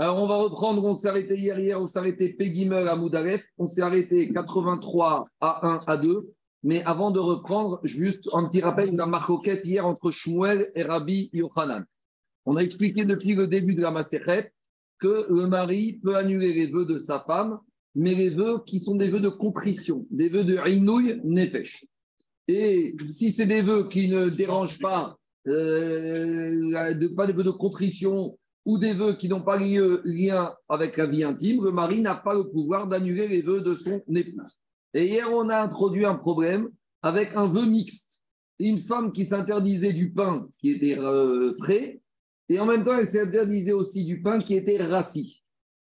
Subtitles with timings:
[0.00, 3.44] Alors, on va reprendre, on s'est arrêté hier, hier, on s'est arrêté Pegimel à Moudaref,
[3.58, 6.20] on s'est arrêté 83 à 1 à 2.
[6.62, 10.84] Mais avant de reprendre, juste un petit rappel de la marcoquette hier entre Shmuel et
[10.84, 11.84] Rabbi Yochanan.
[12.46, 14.52] On a expliqué depuis le début de la Maseret
[15.00, 17.56] que le mari peut annuler les vœux de sa femme,
[17.96, 21.84] mais les vœux qui sont des vœux de contrition, des vœux de Rinouille Nefesh.
[22.46, 25.18] Et si c'est des vœux qui ne dérangent pas,
[25.48, 28.37] euh, pas des vœux de contrition
[28.68, 32.34] ou des vœux qui n'ont pas lien avec la vie intime, le mari n'a pas
[32.34, 34.58] le pouvoir d'annuler les vœux de son épouse.
[34.92, 36.68] Et hier, on a introduit un problème
[37.00, 38.24] avec un vœu mixte.
[38.58, 42.02] Une femme qui s'interdisait du pain qui était euh, frais,
[42.50, 45.42] et en même temps, elle s'interdisait aussi du pain qui était rassis.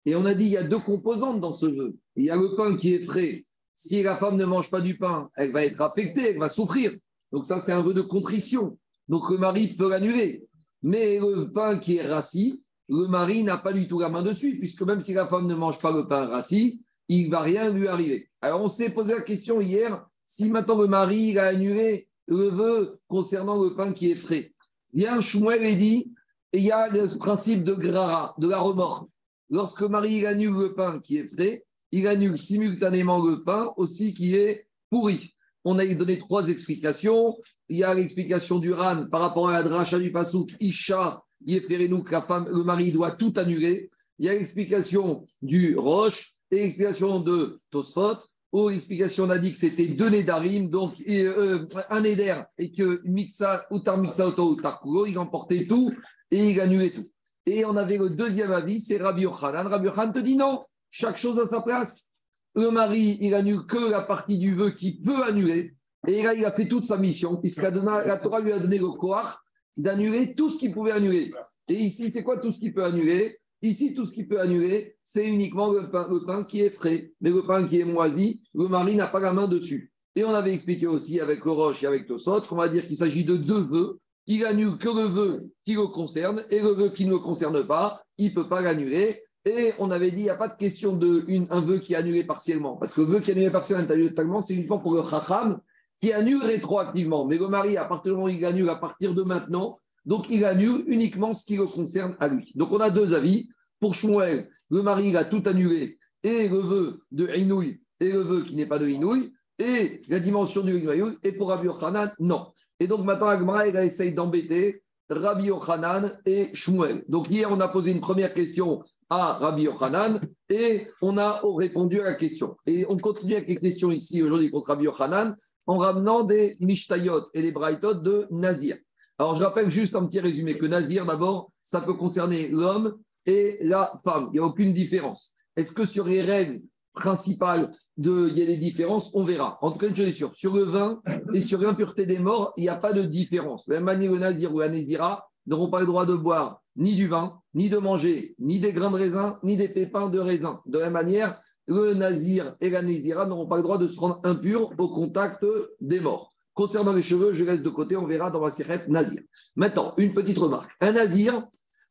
[0.06, 1.98] Et on a dit, il y a deux composantes dans ce vœu.
[2.16, 3.46] Il y a le pain qui est frais.
[3.76, 6.94] Si la femme ne mange pas du pain, elle va être affectée, elle va souffrir.
[7.34, 8.80] Donc ça, c'est un vœu de contrition.
[9.10, 10.46] Donc le mari peut l'annuler.
[10.82, 14.58] Mais le pain qui est rassis, le mari n'a pas du tout la main dessus,
[14.58, 17.72] puisque même si la femme ne mange pas le pain rassis, il ne va rien
[17.72, 18.30] lui arriver.
[18.42, 23.00] Alors on s'est posé la question hier, si maintenant le mari a annulé le vœu
[23.08, 24.54] concernant le pain qui est frais,
[24.92, 26.12] bien Shmuel et dit,
[26.52, 29.08] il y a le principe de grara, de la remorque.
[29.52, 34.14] Lorsque le mari annule le pain qui est frais, il annule simultanément le pain aussi
[34.14, 35.36] qui est pourri.
[35.64, 37.38] On a donné trois explications.
[37.68, 42.04] Il y a l'explication du RAN par rapport à la dracha du Pasouk, Isha nous
[42.04, 43.90] que la femme, le mari doit tout annuler.
[44.18, 48.18] Il y a l'explication du Roche et l'explication de Tosfot,
[48.52, 53.02] où l'explication on a dit que c'était deux Nédarim, donc euh, un Néder, et que
[53.06, 55.94] Mitsa, Utar Mitsa Utar il emportait tout
[56.32, 57.10] et il annulait tout.
[57.46, 59.68] Et on avait le deuxième avis, c'est Rabbi Yochanan.
[59.68, 62.08] Rabbi Yochanan te dit non, chaque chose à sa place.
[62.56, 65.74] Le mari, il annule que la partie du vœu qui peut annuler.
[66.08, 68.90] Et là, il a fait toute sa mission, puisque la Torah lui a donné le
[68.90, 69.44] koar
[69.78, 71.32] d'annuler tout ce qu'il pouvait annuler.
[71.68, 73.38] Et ici, c'est quoi tout ce qu'il peut annuler?
[73.62, 75.90] Ici, tout ce qu'il peut annuler, c'est uniquement le
[76.26, 77.12] pain, qui est frais.
[77.20, 79.92] Mais le pain qui est moisi, le mari n'a pas la main dessus.
[80.16, 82.96] Et on avait expliqué aussi avec le Roche et avec Tosot qu'on va dire qu'il
[82.96, 84.00] s'agit de deux vœux.
[84.28, 87.66] Il annule que le vœu qui le concerne et le vœu qui ne le concerne
[87.66, 89.22] pas, il ne peut pas l'annuler.
[89.46, 92.24] Et on avait dit, il n'y a pas de question d'un vœu qui est annulé
[92.24, 92.78] partiellement.
[92.78, 95.60] Parce que le vœu qui est annulé partiellement, c'est uniquement pour le chacham
[96.00, 97.26] qui annule rétroactivement.
[97.26, 100.30] Mais le mari, à partir du moment où il annule à partir de maintenant, donc
[100.30, 102.52] il annule uniquement ce qui le concerne à lui.
[102.56, 103.50] Donc on a deux avis.
[103.80, 108.44] Pour Shmuel, le mari a tout annulé, et le vœu de Inouï, et le vœu
[108.44, 112.48] qui n'est pas de Inouï, et la dimension du Inouï, et pour Rabbi Yochanan, non.
[112.82, 117.06] Et donc maintenant, Agmara, il essaye d'embêter Rabbi Yochanan et Shmuel.
[117.08, 122.00] Donc hier, on a posé une première question à Rabbi Yochanan et on a répondu
[122.00, 122.56] à la question.
[122.66, 127.26] Et on continue avec les questions ici aujourd'hui contre Rabbi Yochanan en ramenant des Mishtayot
[127.34, 128.78] et des Braithot de Nazir.
[129.18, 133.58] Alors je rappelle juste un petit résumé que Nazir, d'abord, ça peut concerner l'homme et
[133.62, 134.30] la femme.
[134.32, 135.34] Il n'y a aucune différence.
[135.56, 136.62] Est-ce que sur les règles
[136.94, 139.58] principales, de, il y a des différences On verra.
[139.62, 141.02] En tout cas, je suis sûr, sur le vin
[141.34, 143.68] et sur l'impureté des morts, il n'y a pas de différence.
[143.68, 147.08] Même manière, le Nazir ou la Nazira n'auront pas le droit de boire ni du
[147.08, 150.62] vin, ni de manger, ni des grains de raisin, ni des pépins de raisin.
[150.66, 154.00] De la même manière, le Nazir et la Nazira n'auront pas le droit de se
[154.00, 155.46] rendre impurs au contact
[155.82, 156.34] des morts.
[156.54, 159.22] Concernant les cheveux, je laisse de côté, on verra dans la sirette Nazir.
[159.56, 160.72] Maintenant, une petite remarque.
[160.82, 161.46] Un Nazir,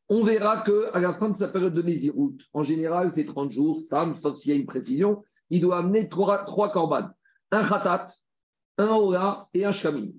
[0.09, 3.79] on verra qu'à la fin de sa période de Néziroute, en général, c'est 30 jours,
[4.15, 7.11] sauf s'il y a une précision, il doit amener trois, trois corbanes.
[7.51, 8.07] Un khatat,
[8.77, 10.09] un ola et un shkamim.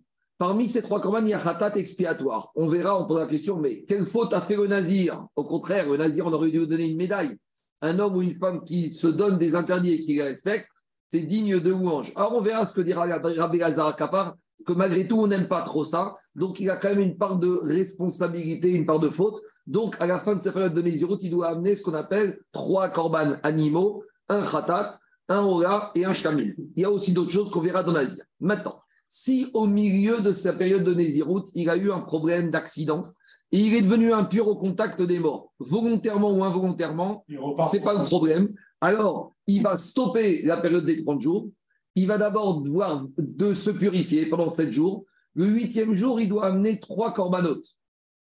[0.41, 2.51] Parmi ces trois corbanes, il y a khatat expiatoire.
[2.56, 5.27] On verra, on pose la question, mais quelle faute a fait le nazir?
[5.37, 7.37] Au contraire, le nazir, on aurait dû lui donner une médaille.
[7.83, 10.67] Un homme ou une femme qui se donne des interdits et qui les respecte,
[11.09, 12.11] c'est digne de louange.
[12.17, 14.34] Alors on verra ce que dira Rabbi Lazar Kapar,
[14.67, 16.15] que malgré tout, on n'aime pas trop ça.
[16.34, 19.43] Donc il a quand même une part de responsabilité, une part de faute.
[19.67, 22.41] Donc, à la fin de cette période de Nézirut, il doit amener ce qu'on appelle
[22.51, 24.93] trois korban animaux, un khatat,
[25.28, 26.57] un ola et un shamil.
[26.77, 28.22] Il y a aussi d'autres choses qu'on verra dans l'Asie.
[28.41, 28.81] Maintenant,
[29.12, 33.12] si au milieu de sa période de Nézirut, il a eu un problème d'accident
[33.50, 37.98] et il est devenu impur au contact des morts, volontairement ou involontairement, ce n'est pas
[37.98, 38.54] le problème.
[38.80, 41.48] Alors, il va stopper la période des 30 jours.
[41.97, 45.04] Il va d'abord devoir de se purifier pendant 7 jours.
[45.34, 47.66] Le huitième jour, il doit amener trois corbanotes.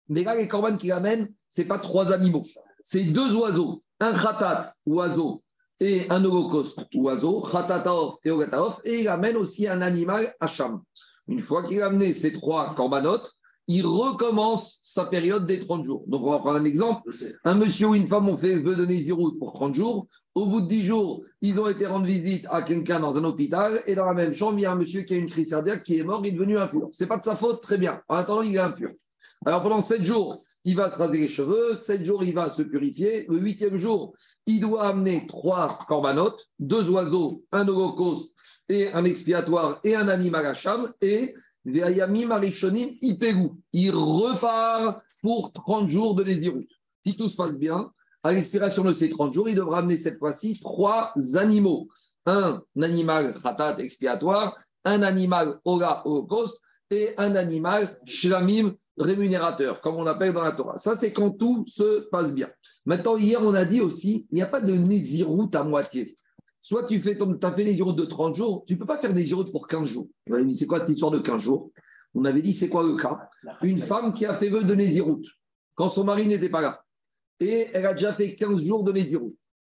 [0.07, 2.45] Mais là, les corbanes qu'il amène, ce n'est pas trois animaux.
[2.81, 3.83] C'est deux oiseaux.
[3.99, 5.43] Un khatat, oiseau,
[5.81, 8.79] et un holocauste, oiseau, khatataof et ogataof.
[8.85, 10.81] Et il amène aussi un animal, hacham.
[11.27, 13.33] Une fois qu'il a amené ces trois corbanotes,
[13.67, 16.03] il recommence sa période des 30 jours.
[16.07, 17.11] Donc, on va prendre un exemple.
[17.43, 20.07] Un monsieur ou une femme ont fait le vœu de Nézirut pour 30 jours.
[20.35, 23.81] Au bout de 10 jours, ils ont été rendre visite à quelqu'un dans un hôpital.
[23.87, 25.83] Et dans la même chambre, il y a un monsieur qui a une crise cardiaque
[25.83, 26.89] qui est mort, il est devenu impur.
[26.91, 28.01] Ce n'est pas de sa faute, très bien.
[28.07, 28.91] En attendant, il est impur.
[29.45, 32.61] Alors pendant sept jours, il va se raser les cheveux, sept jours, il va se
[32.61, 33.25] purifier.
[33.27, 34.13] Le huitième jour,
[34.45, 38.35] il doit amener trois corbanotes, deux oiseaux, un holocauste
[38.69, 40.55] et un expiatoire et un animal à.
[41.01, 41.33] Et
[41.65, 43.49] Veayami Marishonim Ipegu.
[43.73, 46.67] Il repart pour 30 jours de Nézirut.
[47.03, 47.91] Si tout se passe bien,
[48.23, 51.87] à l'expiration de ces 30 jours, il devra amener cette fois-ci trois animaux.
[52.25, 54.55] Un animal khatat expiatoire,
[54.85, 56.61] un animal Ola holocauste
[56.91, 60.77] et un animal shlamim rémunérateur, comme on appelle dans la Torah.
[60.77, 62.49] Ça, c'est quand tout se passe bien.
[62.85, 66.15] Maintenant, hier, on a dit aussi, il n'y a pas de Nézirut à moitié.
[66.59, 69.29] Soit tu fais as fait les de 30 jours, tu ne peux pas faire des
[69.51, 70.07] pour 15 jours.
[70.51, 71.71] C'est quoi cette histoire de 15 jours?
[72.13, 73.29] On avait dit, c'est quoi le cas?
[73.63, 75.23] Une femme qui a fait vœu de Nézirut
[75.75, 76.83] quand son mari n'était pas là.
[77.39, 79.33] Et elle a déjà fait 15 jours de Nézirut.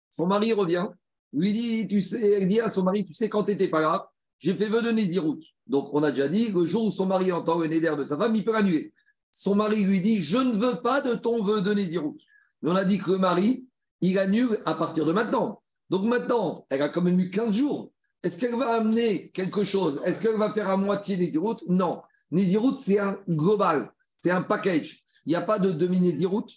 [0.09, 0.87] Son mari revient,
[1.33, 3.81] lui dit, tu sais, elle dit à son mari, tu sais, quand tu n'étais pas
[3.81, 4.09] là,
[4.39, 5.43] j'ai fait vœu de Nézirut.
[5.65, 8.15] Donc, on a déjà dit, le jour où son mari entend le néder de sa
[8.15, 8.93] femme, il peut l'annuler.
[9.39, 12.17] Son mari lui dit, je ne veux pas de ton vœu de Nézirut.
[12.63, 13.67] Mais on a dit que le mari,
[14.01, 15.61] il annule à partir de maintenant.
[15.91, 17.91] Donc maintenant, elle a quand même eu 15 jours.
[18.23, 20.01] Est-ce qu'elle va amener quelque chose?
[20.03, 21.57] Est-ce qu'elle va faire à moitié Nézirut?
[21.67, 22.01] Non.
[22.31, 25.03] Nézirut, c'est un global, c'est un package.
[25.27, 26.47] Il n'y a pas de demi-Nézirut.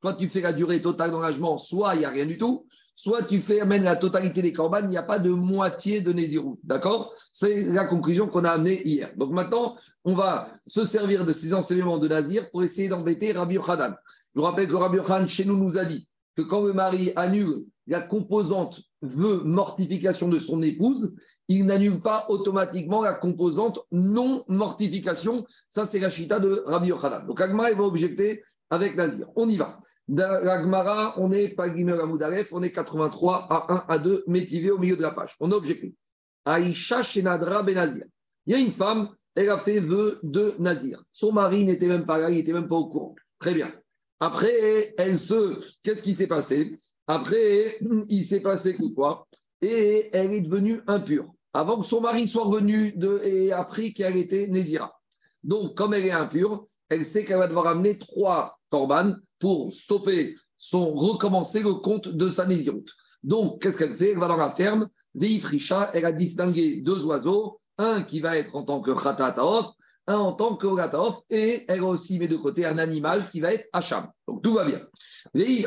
[0.00, 2.66] Soit tu fais la durée totale d'engagement, soit il n'y a rien du tout.
[3.02, 6.12] Soit tu fais amène la totalité des corbanes, il n'y a pas de moitié de
[6.12, 6.58] Nézirut.
[6.62, 7.14] D'accord?
[7.32, 9.10] C'est la conclusion qu'on a amenée hier.
[9.16, 13.54] Donc maintenant, on va se servir de ces enseignements de Nazir pour essayer d'embêter Rabbi
[13.54, 13.96] Yochanan.
[14.34, 16.06] Je vous rappelle que Rabbi Yochanan, chez nous, nous a dit
[16.36, 21.14] que quand le mari annule la composante veut mortification de son épouse,
[21.48, 25.46] il n'annule pas automatiquement la composante non mortification.
[25.70, 27.26] Ça, c'est la chita de Rabbi Yochanan.
[27.26, 29.26] Donc, Agmara, va objecter avec Nazir.
[29.36, 29.80] On y va.
[30.18, 35.02] Agmara, on est pas on est 83 à 1 à 2, métivé au milieu de
[35.02, 35.36] la page.
[35.40, 35.94] On a objecté.
[36.44, 38.04] Aïcha Shenadra Benazir.
[38.46, 41.02] Il y a une femme, elle a fait vœu de Nazir.
[41.10, 43.14] Son mari n'était même pas là, il n'était même pas au courant.
[43.38, 43.72] Très bien.
[44.18, 45.60] Après, elle se.
[45.82, 46.76] Qu'est-ce qui s'est passé?
[47.06, 47.78] Après,
[48.08, 49.26] il s'est passé quoi?
[49.62, 51.32] Et elle est devenue impure.
[51.52, 54.94] Avant que son mari soit revenu de, et appris qu'elle était Nézira.
[55.42, 60.36] Donc, comme elle est impure, elle sait qu'elle va devoir amener trois corbanes pour stopper
[60.56, 62.46] son recommencer le compte de sa.
[63.22, 64.12] Donc, qu'est-ce qu'elle fait?
[64.12, 68.54] Elle va dans la ferme, Veifricha, elle a distingué deux oiseaux, un qui va être
[68.54, 69.66] en tant que Khatataof,
[70.06, 73.40] un en tant que Ogataof, et elle a aussi mis de côté un animal qui
[73.40, 74.10] va être Hacham.
[74.26, 74.80] Donc, tout va bien.
[75.34, 75.66] Et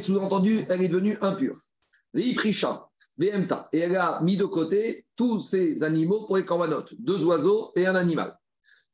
[0.00, 1.56] sous-entendu, elle est devenue impure.
[2.14, 2.34] Et
[3.72, 7.94] elle a mis de côté tous ces animaux pour les corbanotes, deux oiseaux et un
[7.94, 8.36] animal.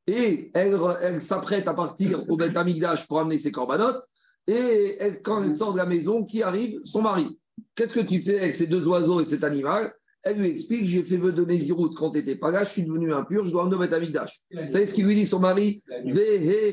[0.06, 4.02] Et elle, s'apprête à partir au Beth Amigdash pour amener ses corbanotes.
[4.46, 6.80] Et quand elle sort de la maison, qui arrive?
[6.84, 7.38] Son mari.
[7.74, 9.94] Qu'est-ce que tu fais avec ces deux oiseaux et cet animal?
[10.22, 12.82] Elle lui explique J'ai fait vœu de Nézirout quand tu n'étais pas là, je suis
[12.82, 14.42] devenu impur, je dois amener au Beth Amigdash.
[14.50, 15.82] Vous savez ce qu'il lui dit son mari?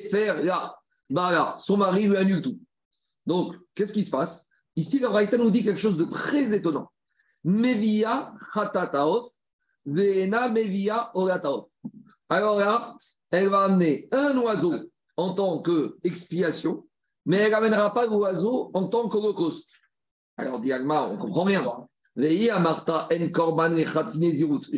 [0.10, 0.76] Faire là.
[1.10, 2.58] Bah son mari lui annule tout.
[3.26, 4.50] Donc, qu'est-ce qui se passe?
[4.76, 6.90] Ici, la Braïta nous dit quelque chose de très étonnant.
[7.44, 8.34] Mevia
[9.86, 11.66] veena mevia orataof.
[12.30, 12.96] Alors là,
[13.32, 14.74] elle va amener un oiseau
[15.18, 16.86] en tant qu'expiation,
[17.26, 19.70] mais elle n'amènera pas l'oiseau en tant qu'holocauste.
[20.38, 21.64] Alors, Diagma, on ne comprend rien.
[22.16, 22.24] Je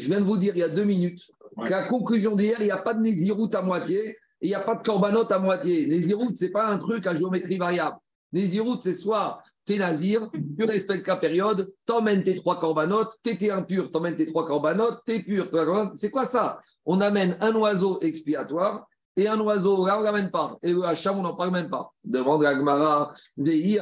[0.08, 2.78] viens de vous dire il y a deux minutes la conclusion d'hier, il n'y a
[2.78, 5.88] pas de Nézirut à moitié il n'y a pas de korbanot à moitié.
[5.88, 7.96] Nézirut, ce n'est pas un truc à géométrie variable.
[8.34, 13.14] Nézirut, c'est soit tu es nazir, tu respectes la période, tu emmènes tes trois corbanotes,
[13.26, 15.48] es impur, tu emmènes tes trois corbanotes, tu es pur.
[15.96, 16.60] C'est quoi ça?
[16.86, 20.58] On amène un oiseau expiatoire et un oiseau, là on ne l'amène pas.
[20.64, 21.92] Et le hacham, on n'en parle même pas.
[22.04, 23.14] Demande à Gmara,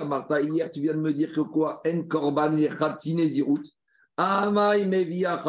[0.06, 1.82] Martha, hier tu viens de me dire que quoi?
[1.88, 2.58] En korban.
[4.18, 5.42] Amai mevia.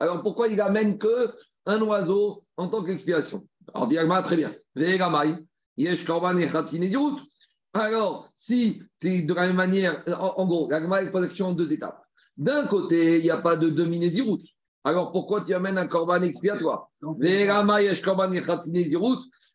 [0.00, 1.32] Alors pourquoi il amène que
[1.66, 3.46] un oiseau en tant qu'expiation?
[3.74, 4.54] Alors, Diagma, très bien.
[7.74, 12.02] Alors, si de la même manière, en, gros, Diagma est protection en deux étapes.
[12.36, 14.38] D'un côté, il n'y a pas de demi-nézirut.
[14.84, 16.88] Alors, pourquoi tu amènes un corban expiatoire?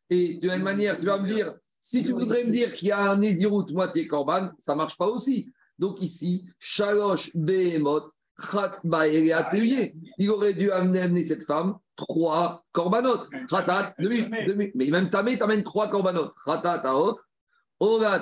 [0.09, 2.89] Et de la même manière, tu vas me dire, si tu voudrais me dire qu'il
[2.89, 5.51] y a un nézirut moitié corban, ça ne marche pas aussi.
[5.79, 8.11] Donc ici, Shalosh Behemoth,
[10.17, 13.29] il aurait dû amener cette femme trois corbanotes.
[14.75, 16.33] Mais même tamé, t'amènes trois corbanotes.
[16.45, 16.83] Khatat,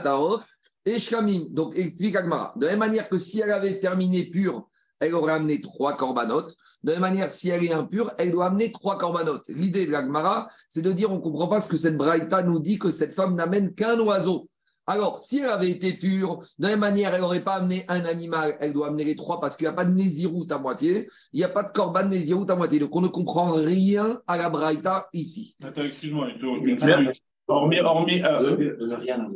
[0.03, 0.45] taof,
[0.85, 1.47] et shkamim.
[1.51, 2.53] Donc, explique Agmara.
[2.55, 4.67] De la même manière que si elle avait terminé pure,
[4.99, 6.55] elle aurait amené trois corbanotes.
[6.83, 9.45] De la même manière, si elle est impure, elle doit amener trois corbanotes.
[9.49, 12.59] L'idée de l'Agmara, c'est de dire on ne comprend pas ce que cette Braïta nous
[12.59, 14.47] dit que cette femme n'amène qu'un oiseau.
[14.87, 18.03] Alors, si elle avait été pure, de la même manière, elle n'aurait pas amené un
[18.03, 21.07] animal, elle doit amener les trois parce qu'il n'y a pas de nésiroute à moitié,
[21.33, 22.79] il n'y a pas de corban nésiroute à moitié.
[22.79, 25.55] Donc, on ne comprend rien à la braïta ici.
[25.63, 27.11] Attends, excuse-moi, une,
[27.51, 28.75] Hormis, hormis euh,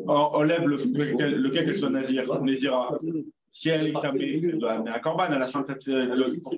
[0.07, 0.77] enlève le,
[1.37, 2.97] lequel qu'elle soit nazir, nazira.
[3.49, 5.85] Si elle est cramée, elle doit amener un corban à la fin de cette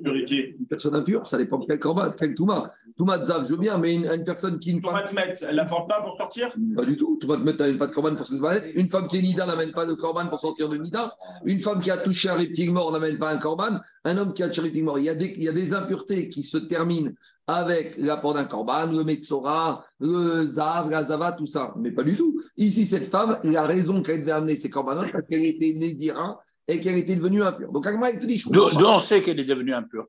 [0.04, 0.56] purité.
[0.60, 2.72] Une personne impure, ça dépend de quel corban, quel touma.
[2.98, 4.82] Touma zav, je veux bien, mais une, une personne qui.
[4.82, 6.50] Touma te mettre, elle n'apporte pas pour sortir?
[6.76, 7.18] Pas du tout.
[7.22, 8.66] Touma te mettre, elle pas de corban pour se mettre.
[8.74, 11.16] Une femme qui est nida n'amène pas de corban pour sortir de nida.
[11.46, 13.80] Une femme qui a touché un reptile mort n'amène pas un corban.
[14.04, 14.98] Un homme qui a touché un reptile mort.
[14.98, 17.12] Il y, a des, il y a des impuretés qui se terminent
[17.46, 21.74] avec l'apport d'un corban, le metzora, le zav, la zava, tout ça.
[21.78, 22.42] Mais pas du tout.
[22.58, 26.80] Ici, cette femme, la raison qu'elle devait amener ses corbanotes, parce qu'elle était nédira et
[26.80, 27.72] qu'elle était devenue impure.
[27.72, 30.08] Donc, Agma, il te dit, je D'où on sait qu'elle est devenue impure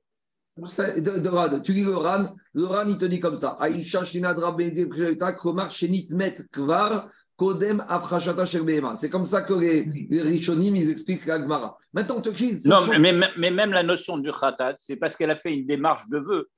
[1.64, 3.56] tu lis le Ran, le Ran, il te dit comme ça.
[3.60, 4.56] Aïcha Shinadra
[5.38, 8.96] Komar Shenit Met Kvar Kodem Afrashata Sherbehema.
[8.96, 11.78] C'est comme ça que les, les Rishonim, ils expliquent l'Agmara.
[11.92, 12.30] Maintenant, tu
[12.64, 15.66] Non, mais, mais, mais, même la notion du Khatat, c'est parce qu'elle a fait une
[15.66, 16.48] démarche de vœux.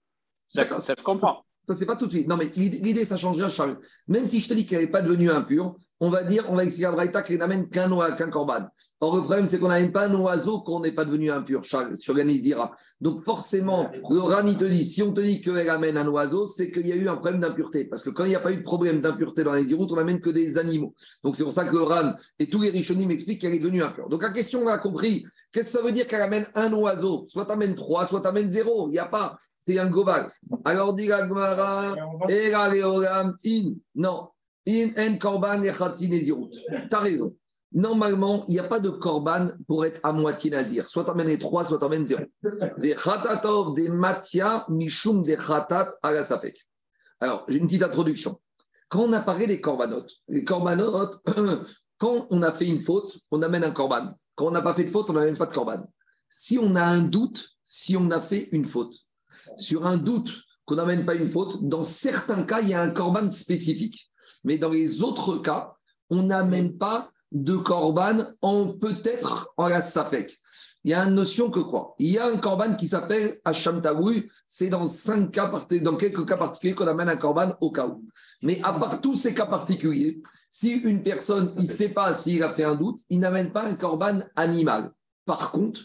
[0.48, 1.44] Ça, ça se comprend.
[1.62, 2.26] Ça, c'est pas tout de suite.
[2.26, 3.78] Non, mais l'idée, ça change rien, Charles.
[4.08, 6.64] Même si je te dis qu'elle n'est pas devenue impure, on va dire, on va
[6.64, 8.66] expliquer à Braïta qu'elle n'amène qu'un qu'un corban.
[9.02, 12.14] Or, le problème, c'est qu'on n'amène pas un oiseau qu'on n'est pas devenu impur, sur
[12.14, 12.72] Ganizira.
[13.00, 16.70] Donc, forcément, le Rani te dit, si on te dit qu'elle amène un oiseau, c'est
[16.70, 17.86] qu'il y a eu un problème d'impureté.
[17.86, 20.20] Parce que quand il n'y a pas eu de problème d'impureté dans les on n'amène
[20.20, 20.94] que des animaux.
[21.24, 23.82] Donc, c'est pour ça que le Ran et tous les Rishonim m'expliquent qu'elle est devenue
[23.82, 24.10] impure.
[24.10, 27.24] Donc, la question, on a compris, qu'est-ce que ça veut dire qu'elle amène un oiseau?
[27.30, 28.88] Soit tu amènes trois, soit tu amènes zéro.
[28.88, 29.34] Il n'y a pas.
[29.62, 30.28] C'est un global.
[30.66, 31.24] Alors, dit la
[33.46, 33.74] in.
[33.94, 34.28] Non.
[34.68, 37.34] In en korban Tu as raison.
[37.72, 40.88] Normalement, il n'y a pas de korban pour être à moitié nazir.
[40.88, 42.22] Soit tu amènes trois, soit tu amènes zéro.
[42.78, 45.94] Des khatatov, des matia, mishum, des khatat.
[47.20, 48.40] Alors, j'ai une petite introduction.
[48.88, 51.20] Quand on a parlé des corbanotes, les corbanotes,
[51.98, 54.14] quand on a fait une faute, on amène un korban.
[54.34, 55.84] Quand on n'a pas fait de faute, on n'amène pas de korban.
[56.28, 58.96] Si on a un doute, si on a fait une faute,
[59.56, 62.90] sur un doute qu'on n'amène pas une faute, dans certains cas, il y a un
[62.90, 64.10] korban spécifique.
[64.42, 65.74] Mais dans les autres cas,
[66.08, 70.40] on n'amène pas de korban en peut-être en la safek.
[70.82, 71.94] Il y a une notion que quoi?
[71.98, 73.82] Il y a un korban qui s'appelle Hacham
[74.46, 78.02] c'est dans cinq cas, dans quelques cas particuliers qu'on amène un korban au cas où.
[78.42, 82.54] Mais à part tous ces cas particuliers, si une personne, ne sait pas s'il a
[82.54, 84.90] fait un doute, il n'amène pas un korban animal.
[85.26, 85.82] Par contre,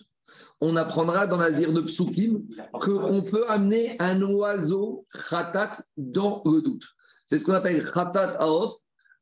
[0.62, 6.86] on apprendra dans l'azir de Psukim qu'on peut amener un oiseau khatat dans le doute.
[7.26, 8.74] C'est ce qu'on appelle khatat aof,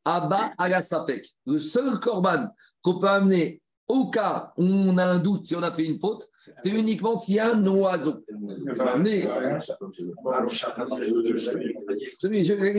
[0.06, 1.34] Abba Agasapek.
[1.46, 2.48] Le seul korban
[2.82, 6.00] qu'on peut amener au cas où on a un doute si on a fait une
[6.00, 6.30] faute,
[6.62, 8.24] c'est uniquement s'il y a un oiseau.
[9.00, 9.28] Mais,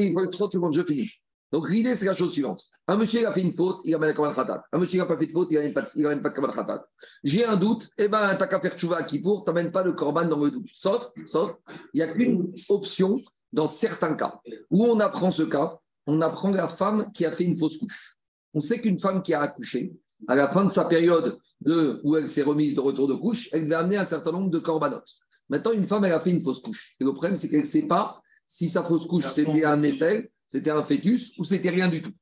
[0.05, 1.11] il faut 30 secondes, je finis.
[1.53, 2.65] Donc l'idée, c'est la chose suivante.
[2.89, 4.65] Un monsieur a fait une faute, il amène un korban khatat.
[4.73, 6.85] Un monsieur n'a pas fait de faute, il n'amène pas, pas de korban khatat.
[7.23, 9.93] J'ai un doute, eh ben, t'as qu'à faire tchouva qui pour, tu n'amènes pas le
[9.93, 10.67] korban dans le doute.
[10.73, 11.55] Sauf, sauf,
[11.93, 13.21] il n'y a qu'une option
[13.53, 14.41] dans certains cas.
[14.71, 18.17] Où on apprend ce cas, on apprend la femme qui a fait une fausse couche.
[18.53, 19.93] On sait qu'une femme qui a accouché,
[20.29, 23.49] à la fin de sa période de, où elle s'est remise de retour de couche,
[23.53, 25.11] elle va amener un certain nombre de corbanotes.
[25.49, 26.95] Maintenant, une femme, elle a fait une fausse couche.
[27.01, 30.31] Et le problème, c'est qu'elle ne sait pas si sa fausse couche, c'était un effet,
[30.45, 32.13] c'était un fœtus ou c'était rien du tout.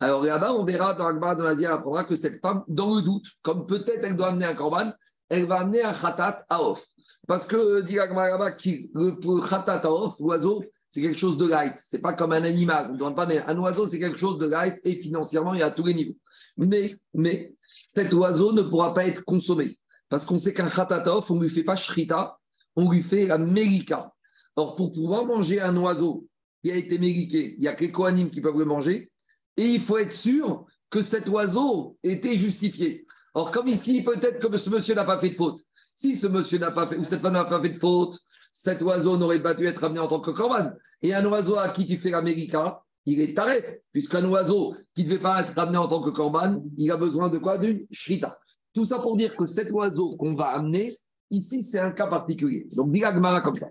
[0.00, 3.02] Alors là-bas, on verra dans l'Akbar de l'Asie, elle apprendra que cette femme, dans le
[3.02, 4.92] doute, comme peut-être elle doit amener un corban,
[5.28, 6.84] elle va amener un khatat à off.
[7.28, 11.80] Parce que, dit l'Akbar là-bas, le khatat à off, l'oiseau, c'est quelque chose de light.
[11.84, 12.98] C'est pas comme un animal.
[13.00, 15.70] On pas un oiseau, c'est quelque chose de light et financièrement, il y a à
[15.70, 16.16] tous les niveaux.
[16.58, 17.54] Mais, mais
[17.88, 19.78] cet oiseau ne pourra pas être consommé
[20.08, 22.38] parce qu'on sait qu'un khatatov, on ne lui fait pas shrita,
[22.74, 24.12] on lui fait la mérika.
[24.56, 26.26] Or, pour pouvoir manger un oiseau
[26.62, 29.10] qui a été mériqué, il y a que les qui peuvent le manger
[29.56, 33.06] et il faut être sûr que cet oiseau était justifié.
[33.32, 35.60] Or, comme ici, peut-être que ce monsieur n'a pas fait de faute.
[36.00, 38.18] Si ce monsieur n'a pas fait, ou cette femme n'a pas fait de faute,
[38.52, 40.70] cet oiseau n'aurait pas dû être amené en tant que corban.
[41.02, 45.10] Et un oiseau à qui tu fais l'América, il est tarif, puisqu'un oiseau qui ne
[45.10, 47.58] devait pas être amené en tant que corban, il a besoin de quoi?
[47.58, 48.38] D'une shrita.
[48.72, 50.90] Tout ça pour dire que cet oiseau qu'on va amener,
[51.30, 52.66] ici, c'est un cas particulier.
[52.74, 53.68] Donc, dit Agmara comme ça.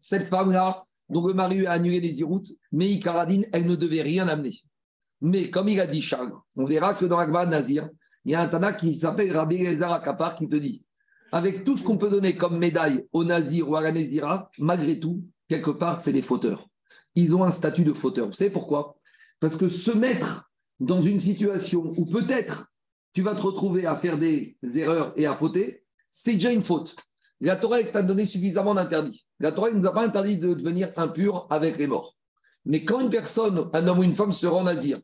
[0.00, 4.28] Cette femme-là, dont le mari a annulé les iroutes, mais Ikaradine, elle ne devait rien
[4.28, 4.58] amener.
[5.20, 7.90] Mais comme il a dit Charles, on verra que dans Agmara Nazir,
[8.24, 10.82] il y a un Tana qui s'appelle Rabbi Ezra Akapar qui te dit
[11.32, 14.98] avec tout ce qu'on peut donner comme médaille aux nazir ou à la Nézira, malgré
[14.98, 16.68] tout, quelque part, c'est des fauteurs.
[17.14, 18.28] Ils ont un statut de fauteur.
[18.28, 18.96] Vous savez pourquoi?
[19.40, 22.72] Parce que se mettre dans une situation où peut-être
[23.12, 26.96] tu vas te retrouver à faire des erreurs et à fauter, c'est déjà une faute.
[27.40, 29.24] La Torah t'a donné suffisamment d'interdits.
[29.40, 32.16] La Torah ne nous a pas interdit de devenir impur avec les morts.
[32.64, 34.98] Mais quand une personne, un homme ou une femme se rend nazir,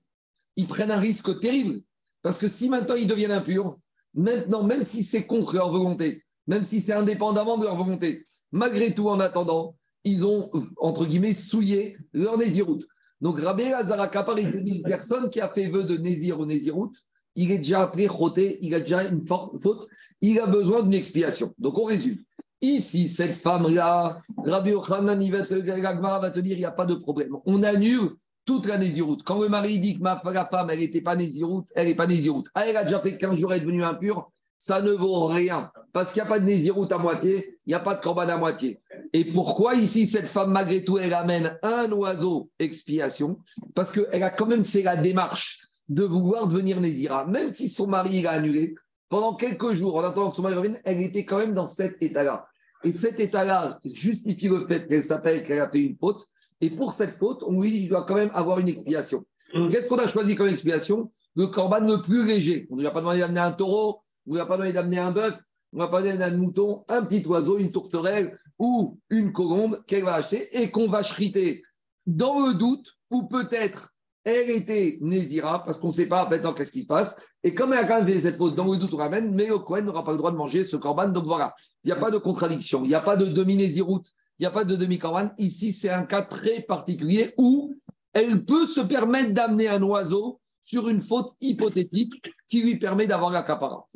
[0.57, 1.81] ils prennent un risque terrible.
[2.23, 3.77] Parce que si maintenant ils deviennent impurs,
[4.15, 8.95] Maintenant, même si c'est contre leur volonté, même si c'est indépendamment de leur volonté, malgré
[8.95, 12.87] tout, en attendant, ils ont, entre guillemets, souillé leur Néziroute.
[13.21, 16.93] Donc Rabbi Azarakapar, il dit une personne qui a fait vœu de Nézir ou Nézirout,
[17.37, 19.89] il est déjà appelé Roté, il a déjà une faute,
[20.21, 21.55] il a besoin d'une expiation.
[21.59, 22.19] Donc on résume.
[22.61, 27.37] Ici, cette femme-là, Rabbi Yochanan, va te dire, il n'y a pas de problème.
[27.45, 28.11] On annule
[28.45, 29.23] toute la Néziroute.
[29.25, 32.07] Quand le mari dit que ma, la femme, elle n'était pas Néziroute, elle n'est pas
[32.07, 32.49] Néziroute.
[32.55, 35.71] Ah, elle a déjà fait 15 jours, elle est devenue impure, ça ne vaut rien.
[35.93, 38.29] Parce qu'il n'y a pas de Néziroute à moitié, il n'y a pas de Corban
[38.29, 38.81] à moitié.
[39.13, 43.39] Et pourquoi ici, cette femme, malgré tout, elle amène un oiseau expiation?
[43.75, 47.27] Parce qu'elle a quand même fait la démarche de vouloir devenir Nézira.
[47.27, 48.75] Même si son mari l'a annulé,
[49.09, 51.97] pendant quelques jours, en attendant que son mari revienne, elle était quand même dans cet
[52.01, 52.47] état-là.
[52.85, 56.27] Et cet état-là justifie le fait qu'elle s'appelle, qu'elle a fait une faute.
[56.61, 59.25] Et pour cette faute, on lui dit qu'il doit quand même avoir une expiation.
[59.55, 59.69] Mm.
[59.69, 61.13] Qu'est-ce qu'on a choisi comme expiation?
[61.37, 62.67] Le corban le plus léger.
[62.71, 64.73] On ne lui a pas demandé d'amener un taureau, on ne lui a pas demandé
[64.73, 65.35] d'amener un bœuf,
[65.73, 68.99] on ne lui a pas demandé d'amener un mouton, un petit oiseau, une tourterelle ou
[69.11, 71.63] une colombe qu'elle va acheter et qu'on va chriter
[72.07, 73.95] dans le doute ou peut-être
[74.25, 77.17] elle était Nézira, parce qu'on ne sait pas maintenant qu'est-ce qui se passe.
[77.43, 79.47] Et comme elle a quand même fait cette faute, dans le doute, on ramène, mais
[79.47, 81.09] le Cohen n'aura pas le droit de manger ce corban.
[81.09, 84.43] Donc voilà, il n'y a pas de contradiction, il n'y a pas de demi-Néziroute, il
[84.43, 85.31] n'y a pas de demi-corban.
[85.39, 87.75] Ici, c'est un cas très particulier où
[88.13, 93.31] elle peut se permettre d'amener un oiseau sur une faute hypothétique qui lui permet d'avoir
[93.31, 93.87] la capara.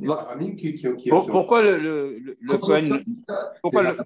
[1.09, 2.97] Pourquoi le, le, le Cohen
[3.63, 3.99] Pourquoi le...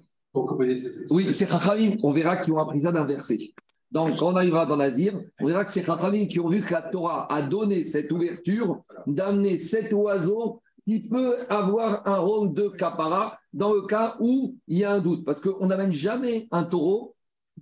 [1.11, 1.97] Oui, c'est Chachamim.
[2.01, 3.53] On verra qu'ils ont appris ça d'un verset.
[3.91, 6.73] Donc, quand on arrivera dans l'Azir, on verra que c'est Chachamim qui ont vu que
[6.73, 12.67] la Torah a donné cette ouverture d'amener cet oiseau qui peut avoir un rôle de
[12.67, 15.23] capara dans le cas où il y a un doute.
[15.25, 17.15] Parce qu'on n'amène jamais un taureau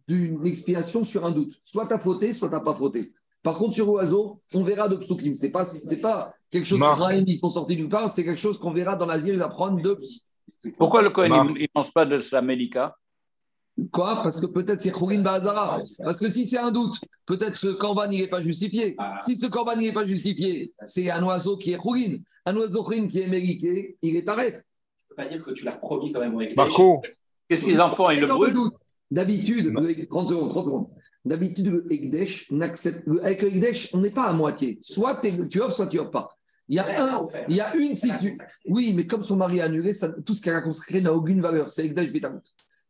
[0.07, 1.53] d'une expiation sur un doute.
[1.63, 3.13] Soit tu as fauté, soit tu n'as pas fauté.
[3.43, 5.35] Par contre, sur l'oiseau, on verra de psoukim.
[5.35, 5.65] Ce n'est pas,
[6.01, 9.05] pas quelque chose que ils sont sortis d'une part, c'est quelque chose qu'on verra dans
[9.05, 9.99] l'Azir, ils apprennent de.
[10.77, 12.95] Pourquoi le Cohen, il ne pense pas de sa Mélika
[13.91, 14.21] Quoi?
[14.21, 15.81] Parce que peut-être c'est Khourin Bazara.
[16.03, 18.95] Parce que si c'est un doute, peut-être ce corban n'est pas justifié.
[18.97, 19.17] Ah.
[19.21, 22.17] Si ce corban n'est pas justifié, c'est un oiseau qui est Khourin.
[22.45, 24.57] Un oiseau Khourin qui est mériqué, il est arrêté.
[24.97, 27.01] Tu peux pas dire que tu l'as promis quand même au Marco,
[27.49, 28.71] qu'est-ce qu'ils en font Ils le brûlent
[29.09, 29.73] D'habitude,
[30.09, 30.87] 30 secondes, 30 secondes.
[31.25, 33.05] D'habitude, le Ekdesh n'accepte.
[33.21, 34.79] Avec le Ekdesh, on n'est pas à moitié.
[34.81, 36.29] Soit tu offres, soit tu offres pas.
[36.69, 38.45] Il y a, un, il y a une situation.
[38.65, 41.41] Oui, mais comme son mari a annulé, ça, tout ce qu'elle a consacré n'a aucune
[41.41, 41.69] valeur.
[41.69, 42.39] C'est Ekdesh Betamut.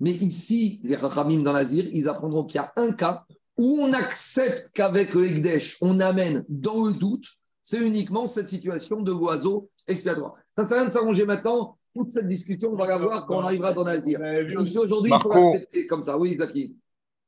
[0.02, 3.24] Mais ici, les Rachamim dans l'Azir, ils apprendront qu'il y a un cas
[3.56, 7.28] où on accepte qu'avec le Ekdesh, on amène dans le doute,
[7.62, 10.34] c'est uniquement cette situation de l'oiseau expiatoire.
[10.56, 11.78] Ça ne sert à rien de s'arranger maintenant.
[11.94, 14.20] Toute cette discussion, on va la voir quand on arrivera dans l'Azir.
[14.60, 16.18] Ici, aujourd'hui, il faut l'accepter comme ça.
[16.18, 16.76] Oui, Zaki.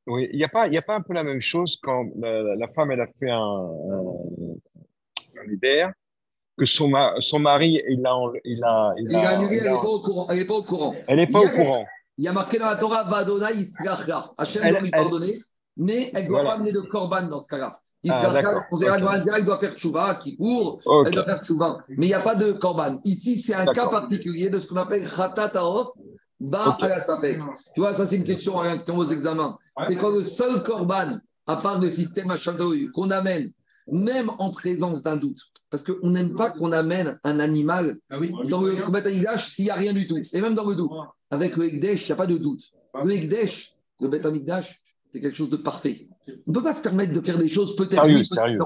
[0.08, 2.90] Oui, il n'y a, pas, a pas un peu la même chose quand la, femme,
[2.90, 3.70] elle a fait un,
[5.38, 5.92] un,
[6.58, 8.18] que son, son mari, il a.
[8.44, 10.28] Il a, il a, annulé, elle n'est pas au courant.
[10.30, 10.96] Elle n'est pas au courant.
[11.08, 11.86] Elle n'est pas au courant.
[12.18, 14.34] Il y a marqué dans la Torah, Vadona Israchar.
[14.38, 15.44] Hachem doit lui pardonner,
[15.78, 17.72] mais elle ne doit pas amener de korban dans ce cas-là.
[18.10, 21.78] Ah, on verra dans elle doit faire tchouva, qui court, elle doit faire tchouva.
[21.88, 23.00] Mais il n'y a pas de korban.
[23.06, 25.88] Ici, c'est un cas particulier de ce qu'on appelle Khatataof,
[26.40, 27.38] Ba okay.
[27.74, 29.58] Tu vois, ça, c'est une question à aux examens.
[29.88, 32.38] C'est quand le seul korban, à part le système à
[32.94, 33.52] qu'on amène,
[33.88, 38.18] même en présence d'un doute, parce qu'on n'aime pas qu'on amène un animal ah
[38.50, 39.02] dans le combat
[39.38, 40.92] s'il n'y a rien du tout, et même dans le doute.
[41.34, 42.62] Avec le Ekdesh, il n'y a pas de doute.
[43.04, 46.08] Le Ekdesh, le Amikdash, c'est quelque chose de parfait.
[46.28, 48.04] On ne peut pas se permettre de faire des choses peut-être.
[48.04, 48.60] Sérieux, sérieux.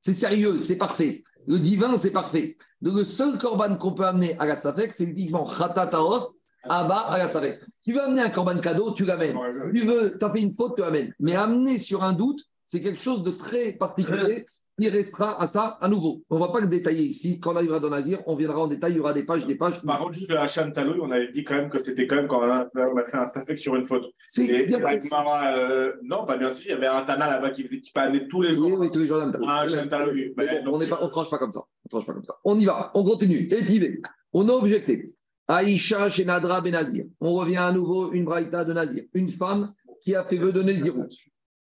[0.00, 1.24] C'est sérieux, c'est parfait.
[1.48, 2.56] Le divin, c'est parfait.
[2.80, 6.28] Donc, le seul korban qu'on peut amener à la Safek, c'est uniquement Khatataof,
[6.68, 7.60] Abba à la Safek.
[7.82, 9.36] Tu veux amener un korban cadeau, tu l'amènes.
[9.74, 11.12] Tu veux, tu as fait une faute, tu l'amènes.
[11.18, 14.46] Mais amener sur un doute, c'est quelque chose de très particulier
[14.78, 16.22] il restera à ça à nouveau.
[16.28, 17.40] On ne va pas le détailler ici.
[17.40, 18.92] Quand on arrivera dans Nazir, on viendra en détail.
[18.92, 19.82] Il y aura des pages, des pages.
[19.82, 22.28] Par contre, juste le Hacham Taloui, on avait dit quand même que c'était quand même
[22.28, 22.68] quand on a,
[23.08, 24.08] fait un stafek sur une photo.
[24.26, 26.66] C'est bien euh, Non, pas bien sûr.
[26.66, 28.70] Il y avait un Tana là-bas qui faisait qui amener tous les jours.
[28.70, 29.18] Oui, oui, tous les jours.
[29.18, 30.34] Un Hacham Taloui.
[30.66, 31.60] on ne tranche pas comme ça.
[31.86, 32.34] On tranche pas comme ça.
[32.44, 32.90] On y va.
[32.94, 33.48] On continue.
[33.50, 34.00] Étivé.
[34.32, 35.06] On a objecté.
[35.48, 37.06] Aïcha chez Nadra Benazir.
[37.20, 39.04] On revient à nouveau une braïta de Nazir.
[39.14, 41.08] Une femme qui a fait vœu de Nézirut.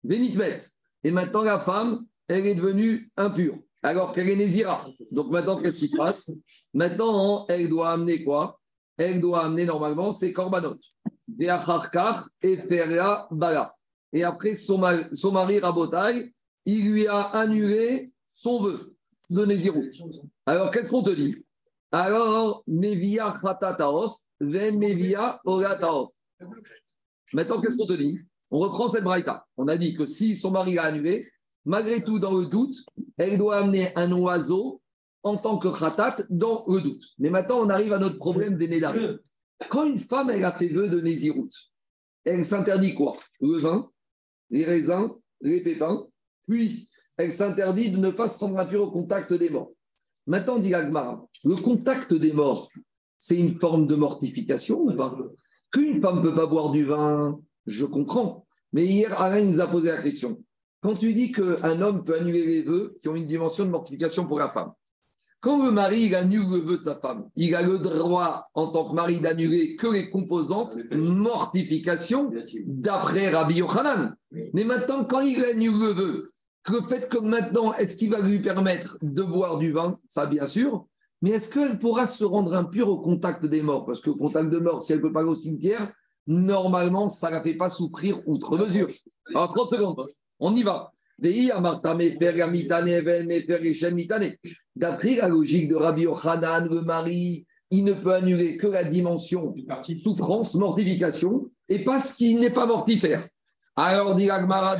[0.04, 0.58] Vénitmet.
[1.02, 4.86] Et maintenant, la femme, elle est devenue impure, alors qu'elle est nézira.
[5.10, 6.30] Donc maintenant, qu'est-ce qui se passe?
[6.72, 8.60] Maintenant, elle doit amener quoi?
[8.96, 10.76] Elle doit amener normalement ses korbanot.
[11.38, 11.48] Et
[14.22, 16.32] après, son, mari, son Rabotai,
[16.64, 18.94] il lui a annulé son vœu
[19.30, 19.90] de Nézirut.
[20.46, 21.36] Alors, qu'est-ce qu'on te dit?
[21.90, 26.12] Alors, Mevia Khatataos, Mevia Orataos.
[27.32, 28.20] Maintenant, qu'est-ce qu'on te dit?
[28.50, 29.44] On reprend cette braïta.
[29.56, 31.26] On a dit que si son mari l'a annulé,
[31.64, 32.76] malgré tout, dans le doute,
[33.16, 34.80] elle doit amener un oiseau
[35.22, 37.04] en tant que khatat dans le doute.
[37.18, 39.18] Mais maintenant, on arrive à notre problème des nédam.
[39.70, 41.50] Quand une femme, elle a fait vœu de Nézirut,
[42.24, 43.16] elle s'interdit quoi?
[43.40, 43.90] Le vin,
[44.50, 46.06] les raisins, les pépins
[46.48, 49.72] puis elle s'interdit de ne pas se rendre impure au contact des morts.
[50.26, 52.70] Maintenant, dit Agmara, le contact des morts,
[53.18, 54.86] c'est une forme de mortification
[55.70, 58.46] Qu'une femme ne peut pas boire du vin, je comprends.
[58.72, 60.42] Mais hier, Alain nous a posé la question.
[60.84, 64.26] Quand tu dis qu'un homme peut annuler les vœux qui ont une dimension de mortification
[64.26, 64.72] pour la femme,
[65.40, 68.70] quand le mari il annule le vœu de sa femme, il a le droit en
[68.70, 72.30] tant que mari d'annuler que les composantes mortification
[72.66, 74.14] d'après Rabbi Yochanan.
[74.52, 76.30] Mais maintenant, quand il annule le vœu,
[76.68, 79.98] le fait que maintenant, est-ce qu'il va lui permettre de boire du vin?
[80.06, 80.84] Ça, bien sûr.
[81.22, 83.86] Mais est-ce qu'elle pourra se rendre impure au contact des morts?
[83.86, 85.90] Parce qu'au contact de mort, si elle ne peut pas aller au cimetière,
[86.26, 88.88] normalement, ça ne la fait pas souffrir outre mesure.
[89.34, 90.06] Alors, 30 secondes,
[90.44, 90.92] on y va.
[94.76, 99.54] D'après la logique de Rabbi Yochanan, le mari, il ne peut annuler que la dimension
[100.02, 103.26] souffrance, mortification, et pas ce qui n'est pas mortifère.
[103.76, 104.28] Alors, dit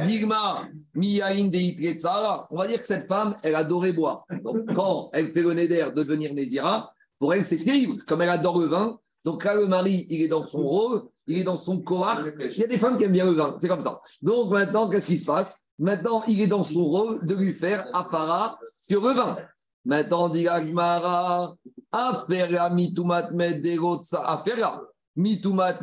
[0.05, 4.27] Digma, on va dire que cette femme, elle adorait boire.
[4.45, 8.05] Donc, quand elle fait le néder de devenir Nézira, pour elle, c'est terrible.
[8.07, 11.39] Comme elle adore le vin, donc là, le mari, il est dans son rôle, il
[11.39, 12.21] est dans son corps.
[12.39, 14.01] Il y a des femmes qui aiment bien le vin, c'est comme ça.
[14.23, 15.61] Donc maintenant, qu'est-ce qui se passe?
[15.79, 19.37] Maintenant, il est dans son rôle de lui faire afara sur le vin.
[19.85, 21.55] Maintenant, dit Agmara,
[21.91, 24.83] afera mitumat med afera.
[25.17, 25.81] Mitumat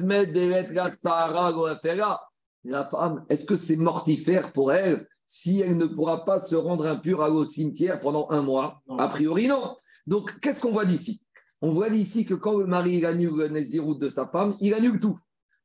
[0.78, 2.20] afera.
[2.64, 6.86] La femme, est-ce que c'est mortifère pour elle si elle ne pourra pas se rendre
[6.86, 8.82] impure au cimetière pendant un mois?
[8.98, 9.76] A priori, non.
[10.06, 11.22] Donc, qu'est-ce qu'on voit d'ici?
[11.62, 15.18] On voit d'ici que quand le mari annule le de sa femme, il annule tout.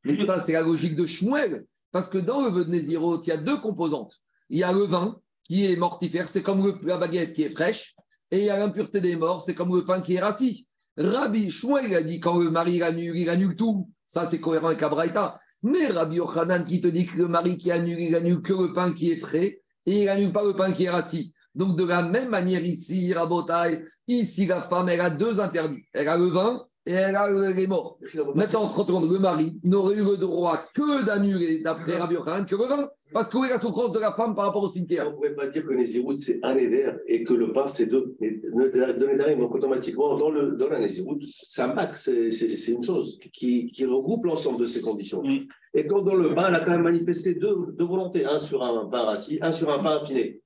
[0.06, 1.64] Mais ça, c'est la logique de Shmuel.
[1.92, 4.14] Parce que dans le vœu de Nézirut, il y a deux composantes.
[4.50, 7.94] Il y a le vin qui est mortifère, c'est comme la baguette qui est fraîche.
[8.30, 10.66] Et il y a l'impureté des morts, c'est comme le pain qui est rassis.
[10.96, 13.90] Rabbi Shmuel a dit quand le mari annule, il annule tout.
[14.04, 15.38] Ça, c'est cohérent avec Abraïta.
[15.62, 18.72] Mais Rabbi Yochanan qui te dit que le mari qui annule, il annule que le
[18.72, 21.32] pain qui est frais et il n'annule pas le pain qui est rassis.
[21.54, 25.84] Donc, de la même manière ici, Rabotai, ici, la femme, elle a deux interdits.
[25.94, 27.98] Elle a le vin et elle a les morts.
[28.34, 32.64] Maintenant, entre le mari n'aurait eu le droit que d'annuler, d'après Rabbi Yochanan, que le
[32.64, 32.88] vin.
[33.12, 35.06] Parce que est la souffrance de la femme par rapport au cimetière?
[35.06, 37.86] On ne pourrait pas dire que Nézirut, c'est un éder et que le pain, c'est
[37.86, 38.16] deux.
[38.20, 42.28] De Nédarim, donc automatiquement, dans, le, dans la c'est un pack, c'est
[42.68, 45.22] une chose qui, qui regroupe l'ensemble de ces conditions.
[45.22, 45.38] Mm.
[45.74, 48.62] Et quand dans le pain, elle a quand même manifesté deux, deux, volontés, un sur
[48.62, 50.40] un pain rassis, un sur un pain affiné.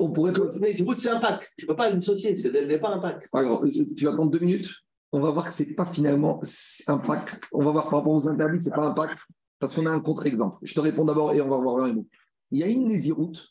[0.00, 0.32] On pourrait.
[0.60, 1.46] Nézirut, c'est un pack.
[1.58, 3.26] Tu ne peux pas dissocier, c'est dès le départ un pack.
[3.34, 3.64] Alors,
[3.96, 4.70] tu vas prendre deux minutes?
[5.12, 6.40] On va voir que ce n'est pas finalement
[6.86, 7.40] un pack.
[7.52, 9.10] On va voir par rapport aux interdits, ce n'est pas un pack,
[9.58, 10.56] parce qu'on a un contre-exemple.
[10.62, 12.06] Je te réponds d'abord et on va voir un mot.
[12.50, 13.48] Il y a une nésiroute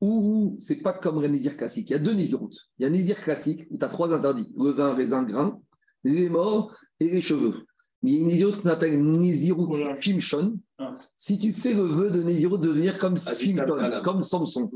[0.00, 1.90] où c'est pas comme un nésir classique.
[1.90, 2.58] Il y a deux nésiroutes.
[2.78, 5.60] Il y a un nésir classique où tu as trois interdits le vin, raisin, grain,
[6.04, 7.54] les morts et les cheveux.
[8.02, 10.58] Mais il y a une nésiroute qui s'appelle nésiroute Shimshon.
[10.78, 10.94] Ah.
[11.16, 14.70] Si tu fais le vœu de nésiroute de devenir comme Shimshon, comme Samson,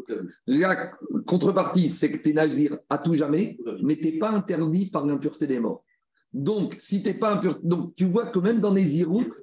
[0.47, 0.93] la
[1.27, 5.05] contrepartie, c'est que tu es nazir à tout jamais, mais tu n'es pas interdit par
[5.05, 5.85] l'impureté des morts.
[6.35, 9.41] Donc, si tu n'es pas impur, donc tu vois que même dans les iroutes,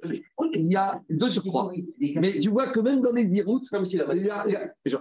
[0.54, 1.72] il y a deux sur trois.
[1.98, 3.66] Mais tu vois que même dans les iroutes,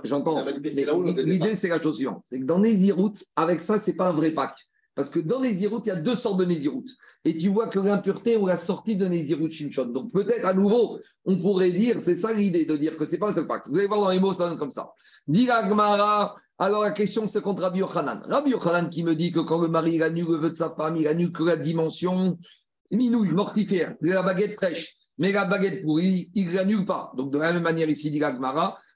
[0.03, 4.09] j'entends, l'idée c'est la chose suivante, c'est que dans les iroutes, avec ça, c'est pas
[4.09, 4.55] un vrai pack.
[4.95, 6.89] Parce que dans iroutes, il y a deux sortes de nésiroutes.
[7.25, 9.87] Et tu vois que l'impureté ou la sortie de nésiroute Shinchon.
[9.87, 13.29] Donc peut-être à nouveau, on pourrait dire, c'est ça l'idée de dire que c'est pas
[13.29, 13.63] un seul pack.
[13.67, 14.91] Vous allez voir dans les mots, ça donne comme ça.
[15.27, 18.23] Gmara, alors la question, c'est contre Rabbi Yochanan.
[18.25, 20.95] Rabbi Yochanan qui me dit que quand le mari annule le vœu de sa femme,
[20.95, 22.37] il annule que la dimension
[22.91, 24.95] minouille, mortifère, la baguette fraîche.
[25.17, 27.11] Mais la baguette pourrie, il ne l'annule pas?
[27.15, 28.19] Donc de la même manière ici, dit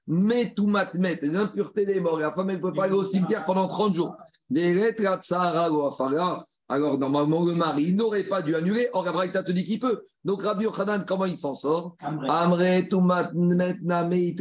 [0.10, 3.04] Gmara, mais tout matmet, l'impureté des morts, la femme, elle ne peut pas aller au
[3.04, 4.16] cimetière pendant 30 jours.
[6.72, 8.90] Alors, normalement, le mari n'aurait pas dû annuler.
[8.94, 10.02] Or, Abraïta te dit qu'il peut.
[10.24, 11.96] Donc, Rabbi Yochanan, comment il s'en sort?
[12.02, 14.36] Amre, tout matmet,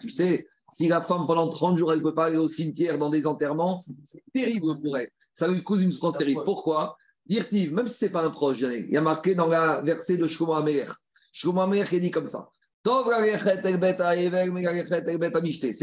[0.00, 2.98] Tu sais, si la femme, pendant 30 jours, elle ne peut pas aller au cimetière
[2.98, 5.08] dans des enterrements, c'est terrible pour elle.
[5.32, 6.42] Ça lui cause une souffrance terrible.
[6.44, 6.96] Pourquoi?
[7.26, 10.16] Dire-t-il, même si ce n'est pas un proche, il y a marqué dans la verset
[10.16, 10.94] de Shlomo Amer.
[11.32, 12.48] Shlomo Amer qui dit comme ça.
[12.84, 12.92] C'est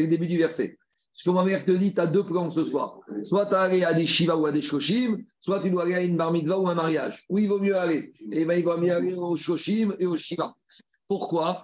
[0.03, 0.77] le début du verset.
[1.15, 2.99] Shlomo Amer te dit, tu as deux plans ce soir.
[3.23, 5.95] Soit tu as allé à des Shiva ou à des Shoshim, soit tu dois aller
[5.95, 7.25] à une bar mitzvah ou un mariage.
[7.29, 8.11] Où il vaut mieux aller?
[8.31, 10.53] Eh bien, il vaut mieux aller au Shoshim et au Shiva.
[11.07, 11.63] Pourquoi?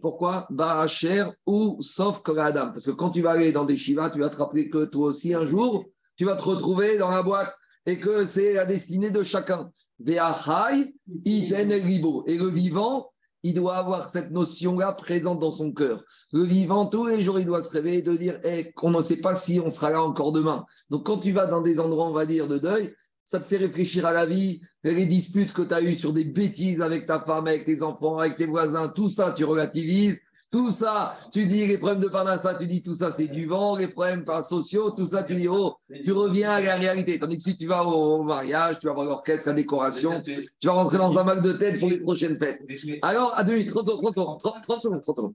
[0.00, 0.86] Pourquoi?
[0.88, 4.30] Cher ou sauf que Parce que quand tu vas aller dans des shivas, tu vas
[4.30, 5.84] te rappeler que toi aussi, un jour,
[6.16, 9.70] tu vas te retrouver dans la boîte et que c'est la destinée de chacun.
[10.04, 13.10] Et le vivant,
[13.42, 16.02] il doit avoir cette notion-là présente dans son cœur.
[16.32, 19.00] Le vivant, tous les jours, il doit se réveiller et de dire hey, qu'on ne
[19.00, 20.66] sait pas si on sera là encore demain.
[20.90, 22.92] Donc, quand tu vas dans des endroits, on va dire, de deuil,
[23.24, 26.24] ça te fait réfléchir à la vie, les disputes que tu as eues sur des
[26.24, 30.70] bêtises avec ta femme, avec tes enfants, avec tes voisins, tout ça, tu relativises Tout
[30.70, 33.88] ça, tu dis les problèmes de Parnassa, tu dis tout ça, c'est du vent, les
[33.88, 37.18] problèmes sociaux, tout ça, tu dis, oh, tu reviens à la réalité.
[37.18, 40.72] Tandis que si tu vas au, mariage, tu vas voir l'orchestre, la décoration, tu vas
[40.72, 42.62] rentrer dans un mal de tête pour les prochaines fêtes.
[43.02, 45.34] Alors, à deux minutes, 30, 30, 30, 30 secondes, 30 secondes.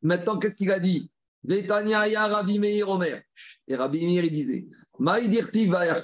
[0.00, 1.10] Maintenant, qu'est-ce qu'il a dit?
[1.44, 3.20] Vétania ya Rabbi Meir Omer.
[3.66, 4.66] Et Rabbi Meir, il disait
[4.98, 6.00] Maïdirti va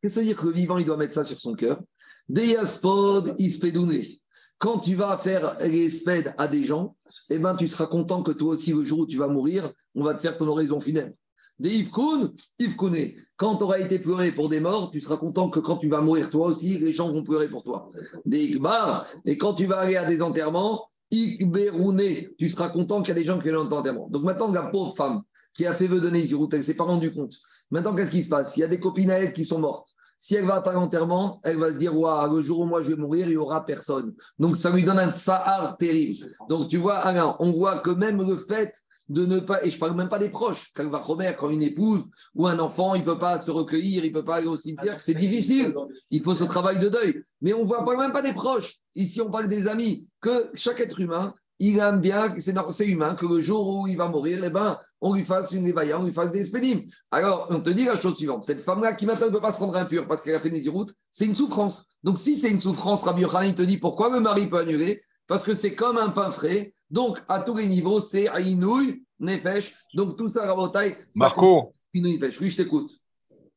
[0.00, 1.80] Qu'est-ce que ça veut dire que le vivant, il doit mettre ça sur son cœur?
[2.28, 4.18] Deyaspod ispedunre.
[4.58, 6.96] Quand tu vas faire les spèdes à des gens,
[7.30, 10.02] eh ben, tu seras content que toi aussi, le jour où tu vas mourir, on
[10.02, 11.14] va te faire ton oraison funèbre.
[11.58, 13.16] Des Yvkoun, Yvkouné.
[13.36, 16.00] Quand tu auras été pleuré pour des morts, tu seras content que quand tu vas
[16.00, 17.90] mourir, toi aussi, les gens vont pleurer pour toi.
[18.24, 19.06] Des Ikbar.
[19.24, 22.34] Et quand tu vas aller à des enterrements, Ikberouné.
[22.38, 24.08] Tu seras content qu'il y a des gens qui ont enterrement.
[24.10, 25.22] Donc maintenant, la pauvre femme
[25.54, 27.34] qui a fait vœu de Nézirut, elle ne s'est pas rendue compte.
[27.70, 28.56] Maintenant, qu'est-ce qui se passe?
[28.56, 29.94] Il y a des copines à elle qui sont mortes.
[30.18, 32.82] Si elle va pas à l'enterrement, elle va se dire Waouh, le jour où moi
[32.82, 34.14] je vais mourir, il n'y aura personne.
[34.38, 36.34] Donc ça lui donne un sahar terrible.
[36.48, 38.72] Donc tu vois, Alain, on voit que même le fait
[39.08, 41.62] de ne pas, et je parle même pas des proches, quand va remettre, quand une
[41.62, 42.04] épouse
[42.34, 45.14] ou un enfant, il peut pas se recueillir, il peut pas aller au cimetière, c'est
[45.14, 45.74] difficile.
[46.10, 47.22] Il faut ce travail de deuil.
[47.40, 48.76] Mais on voit même pas des proches.
[48.94, 50.08] Ici, on parle des amis.
[50.20, 54.08] Que chaque être humain, il aime bien, c'est humain, que le jour où il va
[54.08, 56.84] mourir, eh ben, on lui fasse une évaillante, on lui fasse des spénimes.
[57.10, 59.60] Alors, on te dit la chose suivante cette femme-là qui maintenant ne peut pas se
[59.60, 61.86] rendre impure parce qu'elle a fait des routes, c'est une souffrance.
[62.02, 65.00] Donc, si c'est une souffrance, Rabbi Yochanan, il te dit pourquoi le mari peut annuler?
[65.26, 66.72] Parce que c'est comme un pain frais.
[66.90, 69.74] Donc, à tous les niveaux, c'est Aïnouï, Nefesh.
[69.94, 70.96] Donc, tout ça, Rabotai.
[71.16, 71.74] Marco.
[71.94, 72.92] Oui, je t'écoute.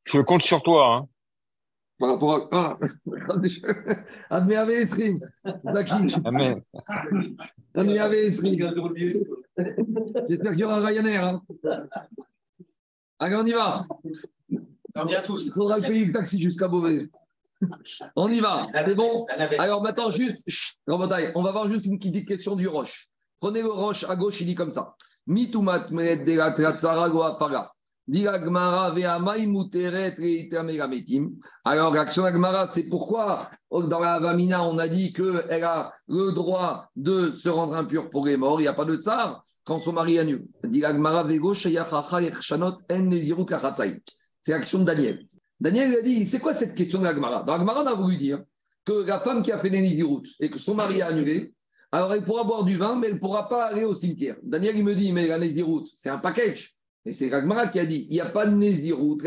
[0.03, 0.95] Je compte sur toi.
[0.95, 1.07] Hein
[2.01, 2.47] par rapport à.
[2.51, 2.77] Ah,
[4.31, 5.19] Admeave Esrim.
[5.69, 6.15] Zaki.
[6.25, 6.61] Amen.
[7.75, 8.57] Admeave Esrim.
[10.27, 11.23] J'espère qu'il y aura Ryanair.
[11.23, 11.41] Hein.
[13.19, 13.85] Allez, on y va.
[14.95, 15.45] On y va tous.
[15.45, 17.07] Il faudra payer le taxi jusqu'à Beauvais.
[18.15, 18.67] On y va.
[18.83, 19.27] C'est bon?
[19.59, 20.41] Alors maintenant, juste.
[20.87, 23.09] on va voir juste une petite question du Roche.
[23.39, 24.95] Prenez le Roche à gauche, il dit comme ça.
[25.27, 27.71] Mitumat de la.
[31.63, 36.89] Alors, l'action Agmara, c'est pourquoi dans la Vamina, on a dit qu'elle a le droit
[36.95, 38.59] de se rendre impure pour les morts.
[38.59, 40.45] Il n'y a pas de tsar quand son mari annule.
[44.41, 45.25] C'est l'action de Daniel.
[45.59, 48.41] Daniel a dit c'est quoi cette question de l'Agmara Dans l'Agmara, on a voulu dire
[48.83, 50.03] que la femme qui a fait des
[50.39, 51.53] et que son mari a annulé,
[51.91, 54.37] alors elle pourra boire du vin, mais elle ne pourra pas aller au cimetière.
[54.43, 56.75] Daniel, il me dit mais la Nézirut, c'est un package.
[57.05, 59.17] Et c'est Ragmara qui a dit il n'y a pas de Nézirut,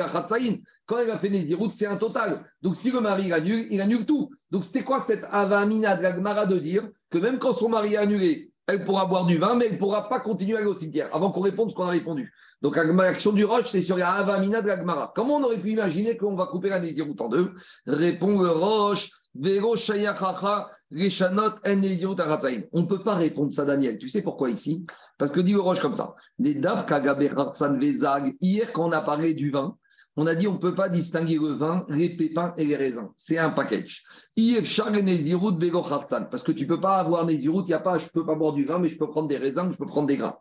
[0.87, 2.45] Quand elle a fait Nézirut, c'est un total.
[2.63, 4.31] Donc si le mari annule, il annule tout.
[4.51, 8.03] Donc c'était quoi cette avamina de Ragmara de dire que même quand son mari a
[8.03, 10.75] annulé, elle pourra boire du vin, mais elle ne pourra pas continuer à aller au
[10.75, 12.33] cimetière avant qu'on réponde ce qu'on a répondu.
[12.63, 15.13] Donc l'action du Roche, c'est sur la avamina de Ragmara.
[15.15, 17.53] Comment on aurait pu imaginer qu'on va couper la Nézirut en deux?
[17.87, 19.11] Répond le Roche.
[19.37, 19.41] On
[22.83, 23.99] ne peut pas répondre ça, Daniel.
[23.99, 24.87] Tu sais pourquoi ici?
[25.19, 26.15] Parce que dit le Roche comme ça.
[26.39, 26.87] Hier,
[28.73, 29.77] quand on a parlé du vin,
[30.17, 33.09] on a dit on ne peut pas distinguer le vin, les pépins et les raisins.
[33.17, 34.05] C'est un package.
[34.37, 38.25] Parce que tu ne peux pas avoir Nézirut, il n'y a pas, je ne peux
[38.25, 40.37] pas boire du vin, mais je peux prendre des raisins, je peux prendre des grains.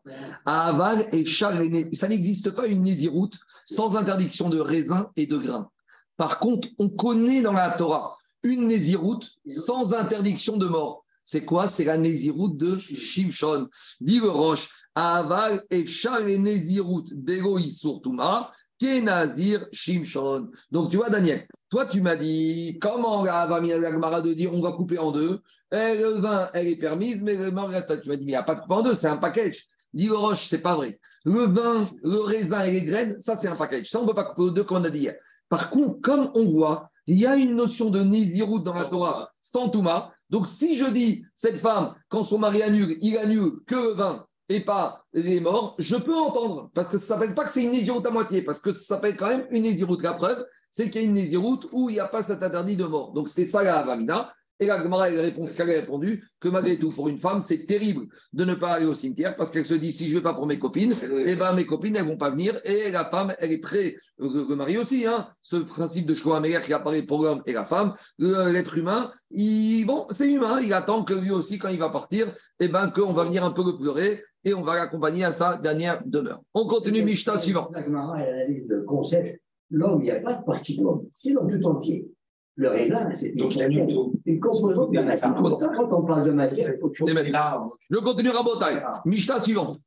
[0.45, 3.31] Aval et ça n'existe pas une Nézirut
[3.65, 5.71] sans interdiction de raisins et de grains.
[6.15, 11.05] Par contre, on connaît dans la Torah une Néziroute sans interdiction de mort.
[11.23, 11.67] C'est quoi?
[11.67, 13.69] C'est la Néziroute de Shimshon.
[14.01, 20.49] Dit le Roche, Aval et et Néziroute Bego Isurtuma, Kenazir Shimshon.
[20.71, 24.99] Donc tu vois, Daniel, toi tu m'as dit, comment la de dire on va couper
[24.99, 25.41] en deux?
[25.71, 28.01] Et Le vin, elle est permise, mais le mort reste.
[28.01, 29.65] Tu m'as dit, mais il n'y a pas de couper en deux, c'est un package.
[29.93, 30.99] Dit le Roche, c'est pas vrai.
[31.23, 33.89] Le vin, le raisin et les graines, ça c'est un package.
[33.89, 35.15] Ça, on ne peut pas couper en deux, comme on a dit hier.
[35.47, 39.31] Par contre, comme on voit, il y a une notion de Nézirut dans la Torah,
[39.41, 40.11] sans Touma.
[40.29, 44.25] Donc, si je dis, cette femme, quand son mari annule, il annule que le vin
[44.49, 46.69] et pas les morts, je peux entendre.
[46.73, 48.95] Parce que ça ne s'appelle pas que c'est une Nézirut à moitié, parce que ça
[48.95, 49.97] s'appelle quand même une Nézirut.
[50.01, 52.75] La preuve, c'est qu'il y a une Nézirut où il n'y a pas cet interdit
[52.75, 53.13] de mort.
[53.13, 54.33] Donc, c'était ça la Avamina.
[54.63, 57.65] Et la Gemara, la réponse qu'elle a répondu, que malgré tout, pour une femme, c'est
[57.65, 60.23] terrible de ne pas aller au cimetière parce qu'elle se dit si je ne vais
[60.23, 60.93] pas pour mes copines,
[61.25, 62.57] eh ben, mes copines, elles ne vont pas venir.
[62.63, 63.97] Et la femme, elle est très.
[64.21, 67.65] Euh, le mari aussi, hein, ce principe de choix qui apparaît pour l'homme et la
[67.65, 71.89] femme, l'être humain, il, bon, c'est humain, il attend que lui aussi, quand il va
[71.89, 75.31] partir, eh ben, qu'on va venir un peu le pleurer et on va l'accompagner à
[75.31, 76.41] sa dernière demeure.
[76.53, 77.69] On continue, Mishta suivant.
[77.73, 81.07] La Gemara, elle analyse le concept l'homme, il n'y a pas de partie de l'homme,
[81.11, 82.07] c'est l'homme tout entier.
[82.55, 85.33] Le raisin, c'est une, une composante de la matière.
[85.33, 88.83] Quand on parle de matière, il faut que Je continue à Botaï.
[89.05, 89.77] Mishta suivant.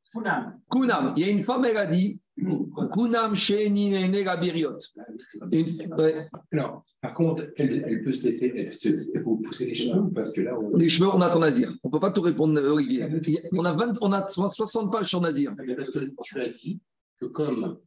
[0.69, 1.13] Kunam.
[1.15, 2.19] Il y a une femme, elle a dit
[2.93, 4.77] Kunam Sheni Nega Biriot.
[6.51, 6.81] Non.
[7.01, 10.57] Par contre, elle, peut se laisser elle se, pousser les cheveux parce que là.
[10.75, 11.73] Les cheveux, on a ton Nazir.
[11.83, 13.05] On ne peut pas tout répondre, Olivier.
[13.53, 15.55] On a, 20, on a 60 pages sur Nazir.
[15.77, 16.79] Parce que tu as dit
[17.19, 17.77] que comme.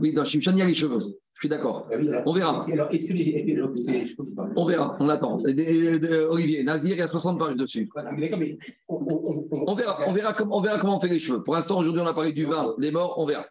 [0.00, 0.98] Oui, dans Shimshan, il y a les cheveux.
[0.98, 1.88] Je suis d'accord.
[1.90, 2.60] Ah on verra.
[4.56, 5.40] On verra, on attend.
[5.40, 7.88] Olivier, Nazir, il y a 60 pages dessus.
[8.88, 11.42] On verra, on, verra on verra comment on fait les cheveux.
[11.42, 13.46] Pour l'instant, aujourd'hui, on a parlé du vin, les morts, on verra.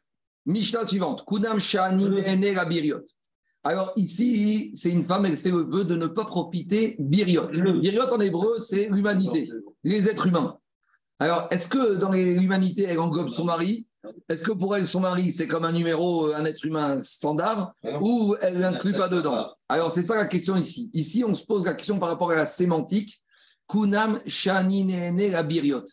[0.45, 1.25] Mishnah suivante.
[1.27, 2.09] Kunam Shani
[2.53, 3.01] la Biriot.
[3.63, 7.47] Alors ici, c'est une femme, elle fait le vœu de ne pas profiter biriot.
[7.47, 9.49] Biriot en hébreu, c'est l'humanité,
[9.83, 10.57] les êtres humains.
[11.19, 13.85] Alors, est-ce que dans l'humanité, elle englobe son mari?
[14.29, 18.35] Est-ce que pour elle, son mari, c'est comme un numéro, un être humain standard Ou
[18.41, 20.89] elle l'inclut pas dedans Alors, c'est ça la question ici.
[20.93, 23.21] Ici, on se pose la question par rapport à la sémantique.
[23.67, 25.83] Kunam Shaninene la biriot.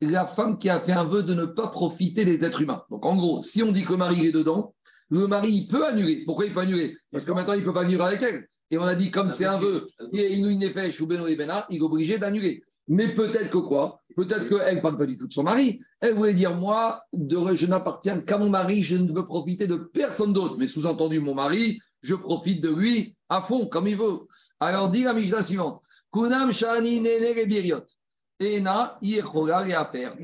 [0.00, 2.84] La femme qui a fait un vœu de ne pas profiter des êtres humains.
[2.90, 4.74] Donc, en gros, si on dit que le mari est dedans,
[5.08, 6.24] le mari, il peut annuler.
[6.24, 6.96] Pourquoi il peut annuler?
[7.12, 8.48] Parce que maintenant, il ne peut pas vivre avec elle.
[8.70, 12.62] Et on a dit, comme c'est un vœu, il ou Beno il est obligé d'annuler.
[12.88, 14.02] Mais peut-être que quoi?
[14.16, 15.78] Peut-être qu'elle ne parle pas du tout de son mari.
[16.00, 19.76] Elle voulait dire Moi, de, je n'appartiens qu'à mon mari, je ne veux profiter de
[19.76, 20.56] personne d'autre.
[20.58, 24.20] Mais sous-entendu, mon mari, je profite de lui à fond, comme il veut.
[24.58, 27.84] Alors, dit la Mishnah suivante Kunam Shani Nene Biriot.
[28.40, 30.16] Ena, à faire.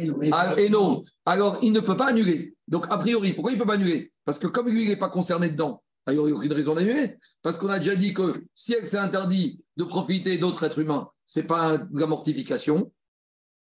[0.59, 1.03] Et non.
[1.27, 2.55] Alors, il ne peut pas annuler.
[2.69, 4.13] Donc, a priori, pourquoi il ne peut pas annuler?
[4.25, 7.17] Parce que comme lui, il n'est pas concerné dedans, il n'y a aucune raison d'annuler.
[7.43, 11.11] Parce qu'on a déjà dit que si elle s'est interdit de profiter d'autres êtres humains,
[11.27, 12.91] ce n'est pas de la mortification.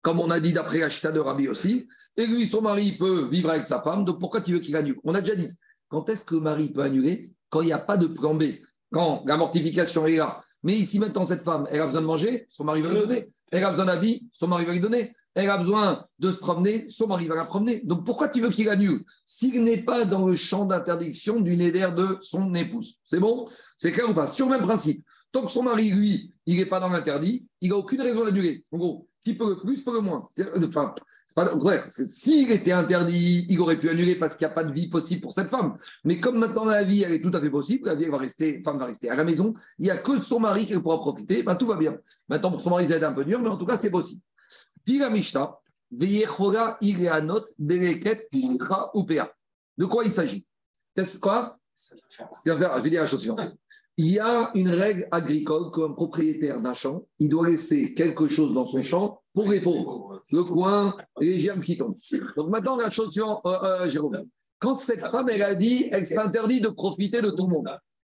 [0.04, 1.88] Comme on a dit d'après Achita de Rabbi aussi.
[2.18, 4.04] Et lui, son mari peut vivre avec sa femme.
[4.04, 4.98] Donc, pourquoi tu veux qu'il annule?
[5.02, 5.48] On a déjà dit.
[5.88, 8.44] Quand est-ce que le mari peut annuler Quand il n'y a pas de plan B?
[8.92, 10.44] Quand la mortification est là.
[10.62, 13.30] Mais ici, maintenant, cette femme, elle a besoin de manger, son mari va lui donner.
[13.50, 15.14] Elle a besoin d'habits, son mari va lui donner.
[15.34, 17.80] Elle a besoin de se promener, son mari va la promener.
[17.84, 19.04] Donc pourquoi tu veux qu'il annule?
[19.24, 22.98] S'il n'est pas dans le champ d'interdiction du néder de son épouse.
[23.04, 23.48] C'est bon?
[23.76, 24.26] C'est clair ou pas?
[24.26, 25.02] Sur le même principe.
[25.32, 28.64] Tant que son mari, lui, il n'est pas dans l'interdit, il n'a aucune raison d'annuler.
[28.70, 30.28] En gros, qui peut le plus, peut le moins.
[30.68, 30.94] Enfin,
[31.88, 35.22] s'il était interdit, il aurait pu annuler parce qu'il n'y a pas de vie possible
[35.22, 35.76] pour cette femme.
[36.04, 38.62] Mais comme maintenant la vie, elle est tout à fait possible, la vie, va rester,
[38.62, 41.42] femme va rester à la maison, il n'y a que son mari qui pourra profiter,
[41.42, 41.96] ben, tout va bien.
[42.28, 43.90] Maintenant, pour son mari, ça va être un peu dur, mais en tout cas, c'est
[43.90, 44.20] possible.
[44.86, 45.58] Mishnah,
[45.90, 46.26] de
[49.86, 50.44] quoi il s'agit?
[50.94, 51.58] Qu'est-ce quoi?
[52.44, 53.54] Je vais dire la chose suivante.
[53.96, 58.52] Il y a une règle agricole qu'un propriétaire d'un champ, il doit laisser quelque chose
[58.52, 60.20] dans son champ pour les pauvres.
[60.32, 61.94] Le coin, les germes qui tombent.
[62.36, 64.24] Donc maintenant, la chose suivante, euh, euh, Jérôme.
[64.58, 67.68] Quand cette femme, elle a dit, elle s'interdit de profiter de tout le monde.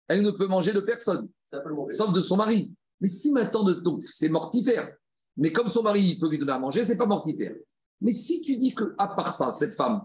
[0.08, 2.72] Elle ne peut manger de personne, sauf de son mari.
[3.00, 4.90] Mais si maintenant, donc c'est mortifère.
[5.36, 7.54] Mais comme son mari peut lui donner à manger, c'est pas mortifère.
[8.00, 10.02] Mais si tu dis que à part ça, cette femme,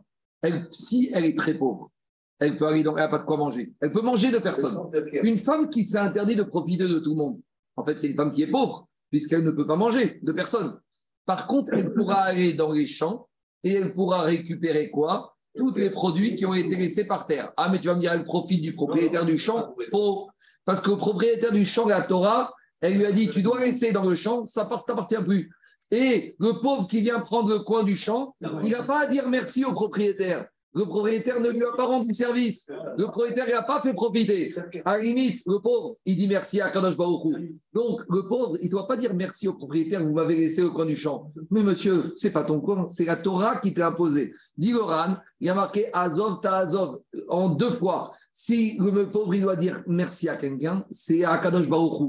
[0.72, 1.92] si elle est très pauvre,
[2.40, 3.74] elle peut aller dans, elle n'a pas de quoi manger.
[3.82, 4.78] Elle peut manger de personne.
[5.24, 7.40] Une femme qui s'est interdit de profiter de tout le monde,
[7.76, 10.80] en fait, c'est une femme qui est pauvre, puisqu'elle ne peut pas manger de personne.
[11.26, 13.28] Par contre, elle pourra aller dans les champs
[13.64, 15.36] et elle pourra récupérer quoi?
[15.56, 17.52] Tous les produits qui ont été laissés par terre.
[17.58, 19.76] Ah, mais tu vas me dire, elle profite du propriétaire du champ?
[19.90, 20.30] Faux.
[20.64, 23.92] Parce que le propriétaire du champ, la Torah, elle lui a dit, tu dois rester
[23.92, 25.50] dans le champ, ça ne t'appartient plus.
[25.92, 29.28] Et le pauvre qui vient prendre le coin du champ, il n'a pas à dire
[29.28, 30.48] merci au propriétaire.
[30.74, 32.70] Le propriétaire ne lui a pas rendu service.
[32.98, 34.54] Le propriétaire n'a pas fait profiter.
[34.86, 36.96] À la limite, le pauvre, il dit merci à Kadosh.
[36.96, 40.72] Donc, le pauvre, il ne doit pas dire merci au propriétaire, vous m'avez laissé au
[40.72, 41.32] coin du champ.
[41.50, 44.32] Mais monsieur, c'est pas ton coin, c'est la Torah qui t'a imposé.
[44.58, 48.12] Dit Goran, il y a marqué Azov ta Azov en deux fois.
[48.32, 51.68] Si le pauvre, il doit dire merci à quelqu'un, c'est à Kadosh.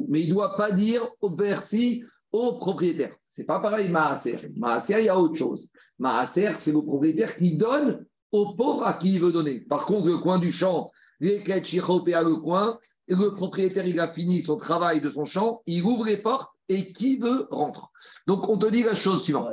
[0.08, 3.14] Mais il ne doit pas dire merci au propriétaire.
[3.26, 4.50] C'est pas pareil, Maaser.
[4.56, 5.70] Maaser, il y a autre chose.
[5.98, 9.60] Maaser, c'est le propriétaire qui donne au pauvre à qui il veut donner.
[9.60, 10.90] Par contre, le coin du champ,
[11.20, 15.82] les à le coin, le propriétaire, il a fini son travail de son champ, il
[15.82, 17.90] ouvre les portes et qui veut rentre.
[18.26, 19.48] Donc, on te dit la chose suivante.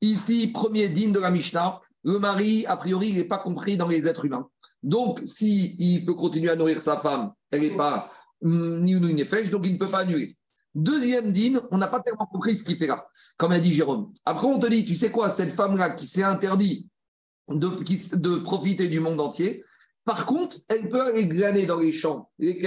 [0.00, 3.88] Ici, premier digne de la Mishnah, le mari, a priori, il n'est pas compris dans
[3.88, 4.48] les êtres humains.
[4.82, 8.10] Donc, s'il il peut continuer à nourrir sa femme, elle n'est pas
[8.42, 10.36] mm, ni une fèche, donc il ne peut pas annuler.
[10.74, 13.06] Deuxième dîne, on n'a pas tellement compris ce qu'il fait là,
[13.36, 14.12] comme a dit Jérôme.
[14.24, 16.88] Après, on te dit, tu sais quoi, cette femme-là qui s'est interdit
[17.48, 19.64] de, profiter du monde entier.
[20.04, 22.60] Par contre, elle peut aller glaner dans les champs les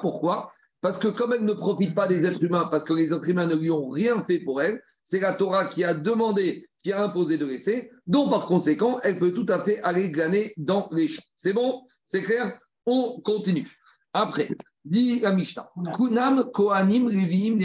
[0.00, 0.52] Pourquoi?
[0.80, 3.46] Parce que comme elle ne profite pas des êtres humains, parce que les êtres humains
[3.46, 7.02] ne lui ont rien fait pour elle, c'est la Torah qui a demandé, qui a
[7.02, 7.90] imposé de laisser.
[8.06, 11.22] Donc, par conséquent, elle peut tout à fait aller glaner dans les champs.
[11.36, 11.82] C'est bon?
[12.04, 12.58] C'est clair?
[12.84, 13.70] On continue.
[14.12, 14.50] Après,
[14.84, 17.58] dit la Mishnah, Kunam Kohanim Leviim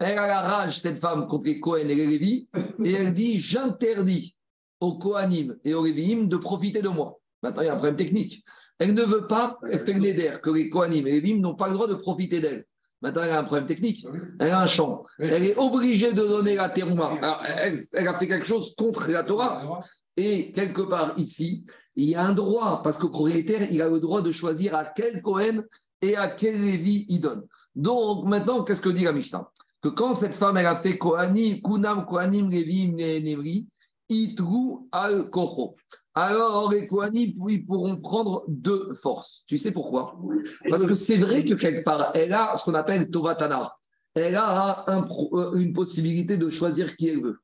[0.00, 2.48] Elle a la rage, cette femme, contre les Kohen et les Lévi,
[2.84, 4.34] et elle dit J'interdis
[4.80, 7.18] aux Kohanim et aux Lévi'im de profiter de moi.
[7.42, 8.44] Maintenant, il y a un problème technique.
[8.78, 11.74] Elle ne veut pas faire d'air que les Kohanim et les Vim n'ont pas le
[11.74, 12.64] droit de profiter d'elle.
[13.00, 14.04] Maintenant, elle a un problème technique.
[14.40, 15.04] Elle a un champ.
[15.18, 17.16] Elle est obligée de donner la terroir.
[17.44, 19.80] Elle, elle, a fait quelque chose contre la Torah.
[20.16, 21.64] Et quelque part ici,
[21.94, 24.74] il y a un droit, parce que le propriétaire, il a le droit de choisir
[24.74, 25.64] à quel Kohen
[26.02, 27.44] et à quel Lévi il donne.
[27.76, 29.48] Donc maintenant, qu'est-ce que dit la Mishnah?
[29.80, 33.68] Que quand cette femme, elle a fait Kohanim, Kunam, Kohanim, Lévi, Nevri,
[34.08, 35.76] Itru al Kocho.
[36.14, 39.44] Alors les Kohanim, ils pourront prendre deux forces.
[39.46, 40.18] Tu sais pourquoi?
[40.68, 43.72] Parce que c'est vrai que quelque part, elle a ce qu'on appelle Tovatana.
[44.14, 47.38] Elle a euh, une possibilité de choisir qui elle veut.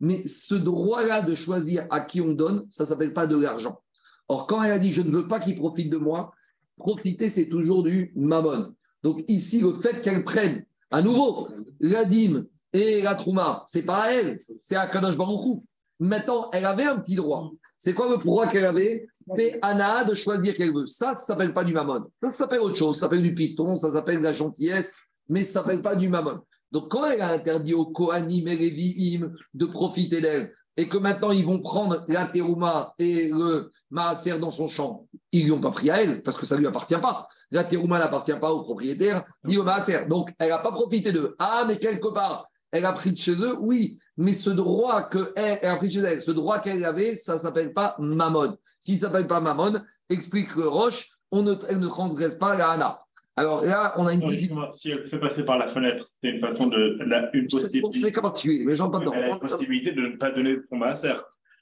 [0.00, 3.80] Mais ce droit-là de choisir à qui on donne, ça ne s'appelle pas de l'argent.
[4.28, 6.32] Or, quand elle a dit je ne veux pas qu'il profite de moi,
[6.76, 8.74] profiter, c'est toujours du mammon.
[9.02, 11.48] Donc ici, le fait qu'elle prenne à nouveau
[11.80, 15.64] la dîme et la trouma, c'est pas à elle, c'est à Kadosh Baruchou.
[15.98, 17.50] Maintenant, elle avait un petit droit.
[17.78, 19.06] C'est quoi le droit qu'elle avait?
[19.34, 20.86] C'est Anna de choisir qu'elle veut.
[20.86, 22.04] Ça, ça s'appelle pas du mammon.
[22.22, 22.96] Ça, s'appelle autre chose.
[22.96, 24.96] Ça s'appelle du piston, ça s'appelle de la gentillesse,
[25.28, 26.40] mais ça s'appelle pas du mammon.
[26.72, 31.30] Donc, quand elle a interdit aux Kohanim et Lévi'im de profiter d'elle, et que maintenant
[31.30, 35.70] ils vont prendre la terouma et le maaser dans son champ, ils lui ont pas
[35.70, 37.28] pris à elle, parce que ça ne lui appartient pas.
[37.50, 40.06] La terouma n'appartient pas au propriétaire, ni au maaser.
[40.06, 41.34] Donc, elle n'a pas profité d'eux.
[41.38, 45.32] Ah, mais quelque part, elle a pris de chez eux, oui, mais ce droit qu'elle
[45.36, 48.56] elle a pris de chez elle, ce droit qu'elle avait, ça ne s'appelle pas mammon.
[48.80, 52.70] S'il ne s'appelle pas mammon, explique le Roche, on ne, elle ne transgresse pas la
[52.70, 52.98] Hana.
[53.38, 54.50] Alors là, on a une petite.
[54.72, 56.98] Si elle fait passer par la fenêtre, c'est une façon de.
[57.04, 57.98] La, une possibilité.
[57.98, 59.12] C'est cas particulier, mais j'en pas dedans.
[59.14, 61.14] Elle a la possibilité de ne pas donner son maaser.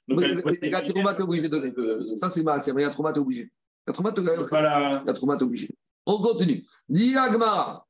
[0.07, 1.73] Donc, oui, la trauma, t'es obligé de donner.
[2.15, 3.51] Ça, c'est maaser, mais la trauma, t'es obligé.
[3.85, 5.03] La trauma, t'es la...
[5.05, 5.69] la trauma, t'es obligé.
[6.05, 6.65] On continue.
[6.87, 7.85] Diagmara,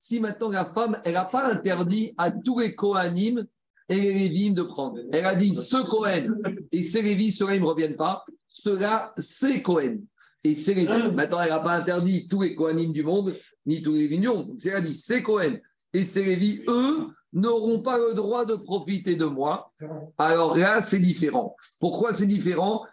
[0.00, 3.44] Si maintenant la femme, elle n'a pas interdit à tous les Kohanim
[3.88, 4.98] et les Lévim de prendre.
[5.12, 6.36] Elle a dit ce Kohen
[6.70, 8.24] et ces Lévis, ceux-là, ils ne reviennent pas.
[8.46, 10.04] Ceux-là, c'est Kohen
[10.44, 10.74] et c'est.
[11.12, 13.34] Maintenant, elle n'a pas interdit tous les Kohanim du monde,
[13.66, 14.42] ni tous les vignons.
[14.44, 15.60] Donc, elle a dit, c'est Kohen
[15.92, 19.72] et c'est Lévi, eux, n'auront pas le droit de profiter de moi.
[20.16, 21.56] Alors là, c'est différent.
[21.80, 22.84] Pourquoi c'est différent?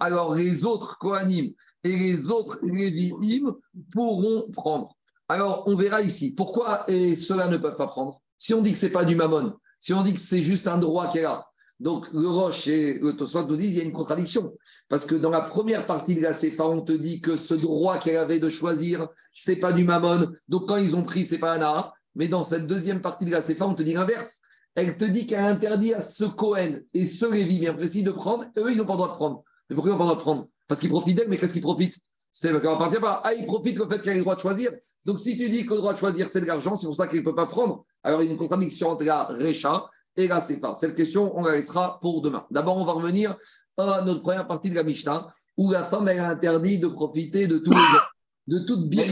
[0.00, 1.52] Alors les autres Kohanim
[1.84, 3.56] et les autres Lévi'im
[3.92, 4.94] pourront prendre.
[5.28, 6.32] Alors, on verra ici.
[6.32, 8.20] Pourquoi et ceux-là ne peuvent pas prendre?
[8.36, 10.66] Si on dit que ce n'est pas du mammon, si on dit que c'est juste
[10.66, 11.46] un droit qu'elle a,
[11.80, 14.54] donc, le Roche et le Tosfot nous disent qu'il y a une contradiction.
[14.90, 17.98] Parce que dans la première partie de la CFA, on te dit que ce droit
[17.98, 20.30] qu'elle avait de choisir, c'est pas du mammon.
[20.46, 21.94] Donc, quand ils ont pris, c'est pas un ara.
[22.14, 24.42] Mais dans cette deuxième partie de la CFA, on te dit l'inverse.
[24.74, 28.44] Elle te dit qu'elle interdit à ce Cohen et ce Lévi bien précis de prendre.
[28.58, 29.42] Eux, ils n'ont pas le droit de prendre.
[29.68, 30.48] Mais pourquoi ils n'ont pas le droit de prendre?
[30.70, 31.98] Parce qu'ils profitent d'elle, mais qu'est-ce qu'ils profitent
[32.32, 33.22] c'est qu'elle appartient pas.
[33.24, 34.70] Ah, ils profitent le fait qu'elle a le droit de choisir.
[35.04, 37.08] Donc, si tu dis que le droit de choisir, c'est de l'argent, c'est pour ça
[37.08, 37.84] qu'elle ne peut pas prendre.
[38.04, 40.74] Alors, il y a une contradiction entre la Récha et la Sefa.
[40.74, 42.46] Cette question, on la laissera pour demain.
[42.52, 43.36] D'abord, on va revenir
[43.78, 47.58] à notre première partie de la Mishnah, où la femme, elle interdit de profiter de
[47.58, 49.06] tous les, de toute bien.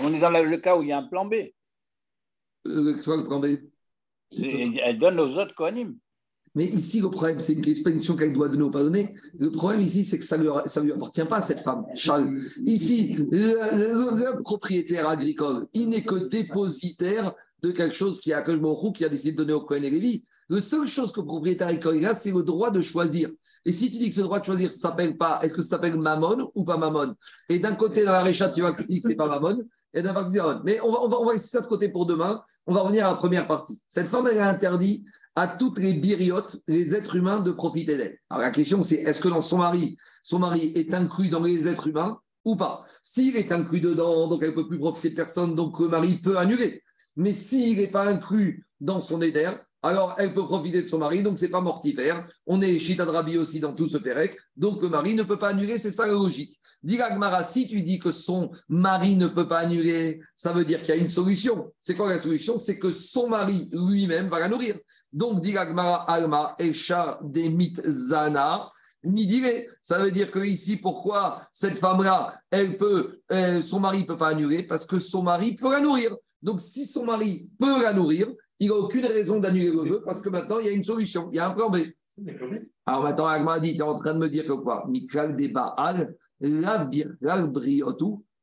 [0.00, 1.34] on est dans le cas où il y a un plan B.
[2.66, 3.58] Euh, soit le plan B?
[4.32, 5.98] Elle donne aux autres Kohanim.
[6.56, 9.14] Mais ici, le problème, c'est une question qu'elle doit donner ou pas donner.
[9.38, 10.50] Le problème ici, c'est que ça ne lui,
[10.84, 12.40] lui appartient pas à cette femme, Charles.
[12.64, 19.08] Ici, le, propriétaire agricole, il n'est que dépositaire de quelque chose qui a qui a
[19.10, 20.24] décidé de donner au Kohen et Lévi.
[20.48, 23.28] La seule chose que le propriétaire agricole a, c'est le droit de choisir.
[23.66, 25.96] Et si tu dis que ce droit de choisir s'appelle pas, est-ce que ça s'appelle
[25.96, 27.14] Mammon ou pas Mammon?
[27.50, 30.40] Et d'un côté, dans la récha, tu vas que c'est pas Mammon, et d'un côté.
[30.64, 32.42] Mais on va, on, va, on va laisser ça de côté pour demain.
[32.66, 33.78] On va revenir à la première partie.
[33.86, 35.04] Cette femme, elle a interdit
[35.36, 38.18] à toutes les biriotes, les êtres humains, de profiter d'elle.
[38.30, 41.68] Alors la question, c'est est-ce que dans son mari, son mari est inclus dans les
[41.68, 42.84] êtres humains ou pas?
[43.02, 46.16] S'il est inclus dedans, donc elle ne peut plus profiter de personne, donc le mari
[46.16, 46.82] peut annuler.
[47.16, 51.22] Mais s'il n'est pas inclus dans son éder, alors elle peut profiter de son mari,
[51.22, 52.26] donc c'est pas mortifère.
[52.46, 55.50] On est Chita Drabi aussi dans tout ce pérec, donc le mari ne peut pas
[55.50, 56.58] annuler, c'est ça la logique.
[56.82, 60.80] Dis Gmara, si tu dis que son mari ne peut pas annuler, ça veut dire
[60.80, 61.72] qu'il y a une solution.
[61.80, 62.56] C'est quoi la solution?
[62.56, 64.78] C'est que son mari lui-même va la nourrir.
[65.12, 68.70] Donc, dit Alma, Esha Demit Zana,
[69.04, 69.64] Nidire.
[69.80, 74.28] Ça veut dire que ici, pourquoi cette femme-là, elle peut, euh, son mari peut pas
[74.28, 76.16] annuler Parce que son mari peut la nourrir.
[76.42, 78.28] Donc, si son mari peut la nourrir,
[78.58, 81.28] il n'a aucune raison d'annuler le vœu parce que maintenant, il y a une solution,
[81.30, 81.78] il y a un plan B.
[82.86, 84.86] Alors maintenant, Agma dit, tu es en train de me dire que quoi?
[84.88, 86.88] Mikal de Baal, la.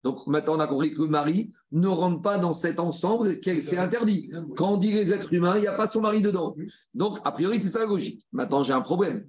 [0.04, 3.62] Donc maintenant, on a compris que le mari ne rentre pas dans cet ensemble qu'elle
[3.62, 4.30] s'est interdit.
[4.58, 6.56] Quand on dit les êtres humains, il n'y a pas son mari dedans.
[6.94, 8.26] Donc, a priori, c'est ça la logique.
[8.34, 9.26] Maintenant, j'ai un problème.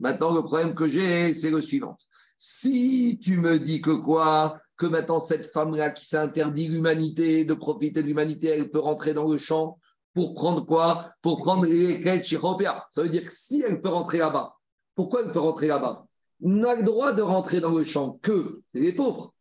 [0.00, 1.96] Maintenant, le problème que j'ai, c'est le suivant.
[2.36, 4.58] Si tu me dis que quoi?
[4.76, 9.30] Que maintenant cette femme-là qui s'interdit l'humanité, de profiter de l'humanité, elle peut rentrer dans
[9.30, 9.78] le champ
[10.14, 11.12] pour prendre quoi?
[11.20, 14.54] Pour prendre les Ça veut dire que si elle peut rentrer là-bas,
[14.94, 16.06] pourquoi elle peut rentrer là-bas?
[16.40, 19.34] N'a le droit de rentrer dans le champ que les pauvres.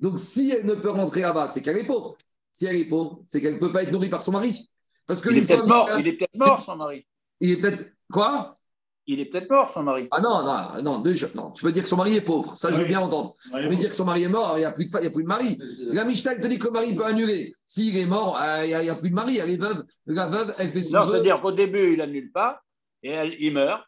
[0.00, 2.16] Donc si elle ne peut rentrer là-bas, c'est qu'elle est pauvre.
[2.52, 4.70] Si elle est pauvre, c'est qu'elle ne peut pas être nourrie par son mari.
[5.06, 7.06] Parce que il, est peut-être mort, il est peut-être mort, son mari.
[7.40, 7.92] Il est peut-être.
[8.10, 8.58] Quoi?
[9.06, 10.06] Il est peut-être mort, son mari.
[10.10, 11.50] Ah non, non, non, déjà, non.
[11.50, 12.56] Tu veux dire que son mari est pauvre.
[12.56, 13.34] Ça, je veux bien entendre.
[13.52, 15.10] Tu veux dire que son mari est mort, il n'y a, plus de, il a
[15.10, 15.58] plus de mari.
[15.92, 17.52] La Mishnah, te dit que le mari peut annuler.
[17.66, 19.38] S'il est mort, euh, il n'y a, plus de mari.
[19.38, 19.84] Elle est veuve.
[20.06, 20.98] La veuve, elle fait son.
[20.98, 22.60] Non, c'est-à-dire qu'au début, il n'annule pas
[23.02, 23.82] et elle, il meurt.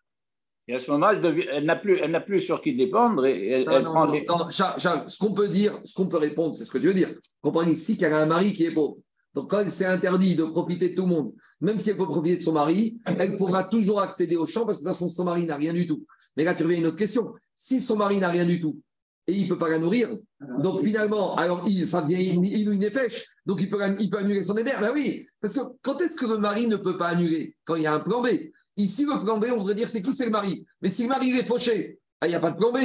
[0.66, 3.26] Et à ce moment, elle, elle n'a plus, elle plus sur qui dépendre.
[3.26, 6.70] Et elle, non, non, non, ce qu'on peut dire, ce qu'on peut répondre, c'est ce
[6.70, 7.10] que tu veux dire.
[7.42, 8.96] Comprenez ici qu'elle a un mari qui est pauvre.
[9.34, 11.32] Donc, quand c'est interdit de profiter de tout le monde,
[11.64, 14.78] même si elle peut profiter de son mari, elle pourra toujours accéder au champ parce
[14.78, 16.06] que de toute façon, son mari n'a rien du tout.
[16.36, 17.32] Mais là, tu reviens à une autre question.
[17.54, 18.80] Si son mari n'a rien du tout
[19.26, 20.10] et il ne peut pas la nourrir,
[20.58, 24.42] donc finalement, alors il, ça devient il, une fèche, donc il peut, il peut annuler
[24.42, 24.72] son éder.
[24.78, 27.56] Ben oui, parce que quand est-ce que le mari ne peut pas annuler?
[27.64, 28.28] Quand il y a un plan B.
[28.76, 30.66] Ici, le plan B, on voudrait dire c'est qui c'est le mari?
[30.82, 32.78] Mais si le mari est fauché, ah, il n'y a pas de plan B.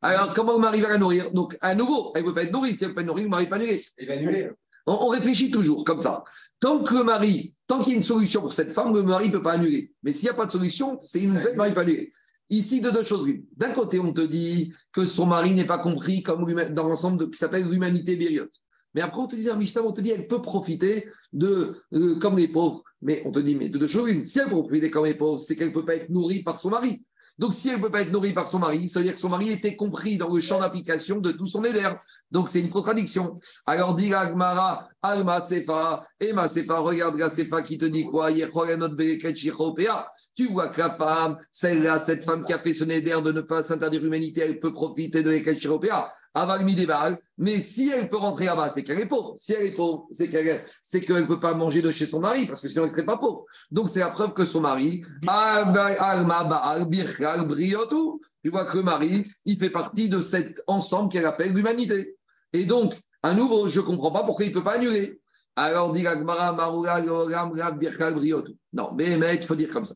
[0.00, 1.32] Alors, comment le mari va la nourrir?
[1.32, 2.74] Donc, à nouveau, elle ne peut pas être nourrie.
[2.74, 3.80] Si elle ne peut pas être nourrie, le mari ne peut pas annuler.
[3.98, 4.50] Il va annuler.
[4.86, 6.24] On, réfléchit toujours comme ça.
[6.60, 9.28] Tant que le mari, tant qu'il y a une solution pour cette femme, le mari
[9.28, 9.92] ne peut pas annuler.
[10.02, 12.10] Mais s'il n'y a pas de solution, c'est une nouvelle, le mari peut pas annuler.
[12.50, 13.28] Ici, de deux choses.
[13.56, 17.38] D'un côté, on te dit que son mari n'est pas compris comme dans l'ensemble qui
[17.38, 18.52] s'appelle l'humanité bériote.
[18.94, 22.18] Mais après, on te dit dans Mishnah, on te dit qu'elle peut profiter de euh,
[22.18, 22.82] comme les pauvres.
[23.02, 24.10] Mais on te dit, mais de deux choses.
[24.24, 26.58] Si elle peut profiter comme les pauvres, c'est qu'elle ne peut pas être nourrie par
[26.58, 27.06] son mari.
[27.38, 29.20] Donc, si elle ne peut pas être nourrie par son mari, ça veut dire que
[29.20, 31.88] son mari était compris dans le champ d'application de tout son éder.
[32.30, 33.38] Donc, c'est une contradiction.
[33.66, 38.30] Alors, dit Agmara, Alma Sefa, Emma Sefa, regarde la Sefa qui te dit quoi?
[40.36, 43.40] Tu vois que la femme, celle-là, cette femme qui a fait son éder de ne
[43.40, 47.18] pas s'interdire l'humanité, elle peut profiter de l'école chiropéa, avant le balles.
[47.38, 49.34] Mais si elle peut rentrer là-bas, c'est qu'elle est pauvre.
[49.36, 52.60] Si elle est pauvre, c'est qu'elle ne peut pas manger de chez son mari, parce
[52.60, 53.46] que sinon elle ne serait pas pauvre.
[53.72, 55.02] Donc c'est la preuve que son mari,
[58.40, 62.14] tu vois que le mari, il fait partie de cet ensemble qu'elle appelle l'humanité.
[62.52, 65.20] Et donc, à nouveau, je ne comprends pas pourquoi il ne peut pas annuler.
[65.56, 66.04] Alors, dit
[68.72, 69.94] Non, mais il faut dire comme ça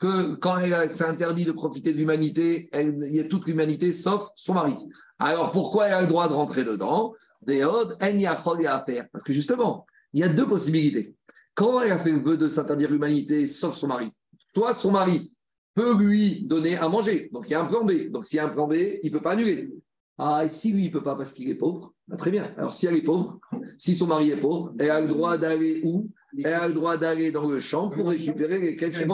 [0.00, 4.30] que quand elle s'est interdit de profiter de l'humanité, il y a toute l'humanité sauf
[4.34, 4.74] son mari.
[5.18, 7.14] Alors pourquoi elle a le droit de rentrer dedans?
[7.46, 9.06] Elle n'y a à faire.
[9.12, 11.14] Parce que justement, il y a deux possibilités.
[11.54, 14.10] Quand elle a fait le vœu de s'interdire l'humanité sauf son mari,
[14.54, 15.34] soit son mari
[15.74, 17.28] peut lui donner à manger.
[17.32, 18.10] Donc il y a un plan B.
[18.10, 19.70] Donc s'il y a un plan B, il ne peut pas annuler.
[20.22, 22.52] Ah, et si lui, il ne peut pas parce qu'il est pauvre, bah, très bien.
[22.58, 23.40] Alors si elle est pauvre,
[23.78, 26.10] si son mari est pauvre, elle a le droit d'aller où?
[26.38, 29.04] Elle a le droit d'aller dans le champ pour récupérer les quelques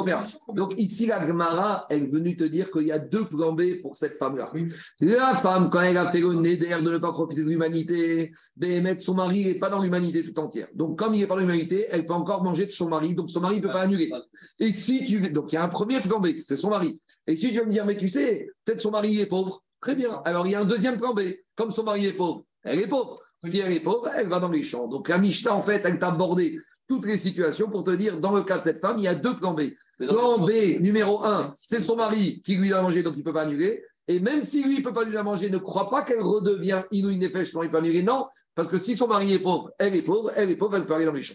[0.53, 3.97] Donc ici, la Gemara est venue te dire qu'il y a deux plans B pour
[3.97, 4.53] cette femme-là.
[5.01, 9.01] La femme, quand elle a fait le néder de ne pas profiter de l'humanité, mettre
[9.01, 10.69] son mari n'est pas dans l'humanité tout entière.
[10.75, 13.31] Donc comme il n'est pas dans l'humanité, elle peut encore manger de son mari, donc
[13.31, 14.11] son mari ne peut pas annuler.
[14.59, 15.31] Et si tu...
[15.31, 17.01] Donc il y a un premier plan B, c'est son mari.
[17.27, 19.95] Et si tu vas me dire, mais tu sais, peut-être son mari est pauvre, très
[19.95, 20.21] bien.
[20.25, 21.21] Alors il y a un deuxième plan B,
[21.55, 23.15] comme son mari est pauvre, elle est pauvre.
[23.45, 24.89] Si elle est pauvre, elle va dans les champs.
[24.89, 26.59] Donc la Mishnah, en fait, elle t'a abordé
[26.89, 29.15] toutes les situations pour te dire, dans le cas de cette femme, il y a
[29.15, 29.63] deux plans B.
[29.99, 33.33] Plan B, numéro un, c'est son mari qui lui a mangé, donc il ne peut
[33.33, 33.85] pas annuler.
[34.09, 36.83] Et même si lui ne peut pas lui la manger, ne croit pas qu'elle redevient
[36.91, 38.03] inouïe nefesh, non, il peut annuler.
[38.03, 38.27] Non,
[38.57, 40.95] parce que si son mari est pauvre, elle est pauvre, elle est pauvre, elle peut
[40.95, 41.35] aller dans les champs.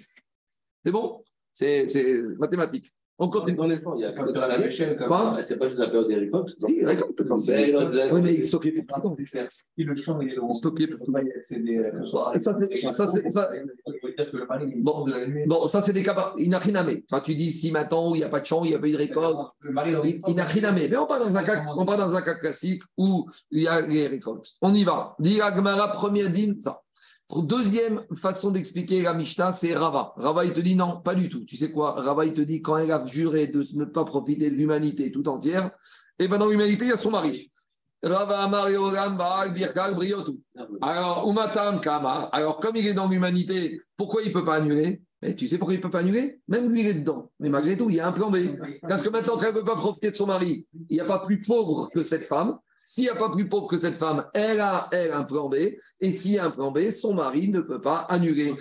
[0.83, 1.23] C'est bon?
[1.53, 1.85] C'est
[2.37, 2.91] mathématique.
[3.23, 3.55] On continue.
[3.55, 4.97] Dans les il y a quand même la l'échelle.
[5.41, 6.55] C'est pas juste la période des récoltes.
[6.57, 7.21] Si, récolte.
[8.11, 9.47] Oui, mais il stocké pour tout le temps.
[9.77, 12.91] Si le champ est stocké pour tout le temps.
[12.91, 13.23] Ça, c'est.
[14.77, 15.05] Bon,
[15.45, 16.33] bon, ça, c'est des cas.
[16.37, 17.01] Inachiname.
[17.11, 18.87] Enfin, tu dis si maintenant, il n'y a pas de champ, il n'y a pas
[18.87, 19.37] eu de récolte.
[20.27, 20.75] Inachiname.
[20.89, 23.67] Mais on part dans un cas, on part dans un cas classique où il y
[23.67, 24.49] a les récoltes.
[24.63, 25.15] On y va.
[25.19, 26.80] Dit Agmara, première dîne, ça.
[27.37, 30.13] Deuxième façon d'expliquer la Mishnah, c'est Rava.
[30.17, 31.45] Rava, il te dit non, pas du tout.
[31.45, 31.93] Tu sais quoi?
[31.93, 35.27] Rava, il te dit quand elle a juré de ne pas profiter de l'humanité tout
[35.27, 35.71] entière,
[36.19, 37.51] et bien dans l'humanité, il y a son mari.
[38.03, 38.49] Rava
[40.81, 42.29] Alors, Umatam Kama.
[42.31, 45.01] Alors, comme il est dans l'humanité, pourquoi il ne peut pas annuler?
[45.21, 46.39] Mais tu sais pourquoi il ne peut pas annuler?
[46.47, 47.31] Même lui, il est dedans.
[47.39, 48.37] Mais malgré tout, il y a un plan B.
[48.87, 51.19] Parce que maintenant qu'elle ne peut pas profiter de son mari, il n'y a pas
[51.25, 52.57] plus pauvre que cette femme.
[52.83, 55.55] S'il n'y a pas plus pauvre que cette femme, elle a, elle, un plan B.
[55.99, 58.53] Et s'il y a un plan B, son mari ne peut pas annuler.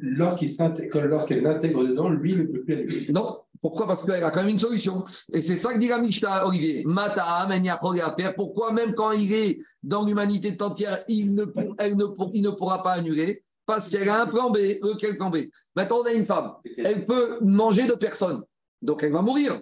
[0.00, 3.06] Lorsqu'elle l'intègre dedans, lui ne peut plus annuler.
[3.10, 3.38] Non.
[3.60, 3.88] Pourquoi?
[3.88, 5.02] Parce qu'elle a quand même une solution.
[5.32, 6.84] Et c'est ça que dit la Mishnah, Olivier.
[6.84, 8.34] Mata, il n'y a rien à faire.
[8.36, 11.44] Pourquoi même quand il est dans l'humanité entière, il ne,
[11.78, 13.42] elle ne, il ne pourra pas annuler?
[13.66, 14.58] Parce qu'elle a un plan B.
[14.98, 15.38] quel plan B?
[15.74, 16.52] Maintenant, on a une femme.
[16.76, 18.44] Elle peut manger de personne.
[18.80, 19.60] Donc, elle va mourir.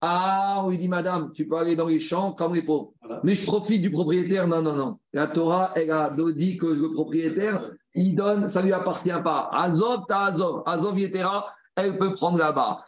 [0.00, 2.92] Ah, on lui dit, madame, tu peux aller dans les champs comme les pauvres.
[3.22, 4.48] Mais je profite du propriétaire.
[4.48, 4.98] Non, non, non.
[5.12, 9.50] La Torah, elle a dit que le propriétaire, il donne, ça ne lui appartient pas.
[9.52, 10.62] Azov, ta Azov.
[10.64, 11.46] Azov, Yetera,
[11.76, 12.78] elle peut prendre là-bas.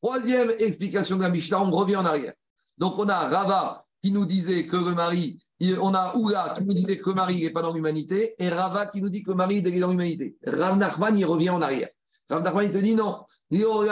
[0.00, 2.32] Troisième explication de la Mishnah, on revient en arrière.
[2.78, 5.38] Donc, on a Rava qui nous disait que le mari,
[5.80, 8.86] on a Oula qui nous disait que le mari n'est pas dans l'humanité, et Rava
[8.86, 10.36] qui nous dit que le mari est dans l'humanité.
[10.44, 11.88] Rav Nachman, il revient en arrière.
[12.32, 13.24] Rav Nachman, il te dit non.
[13.50, 13.84] Il faut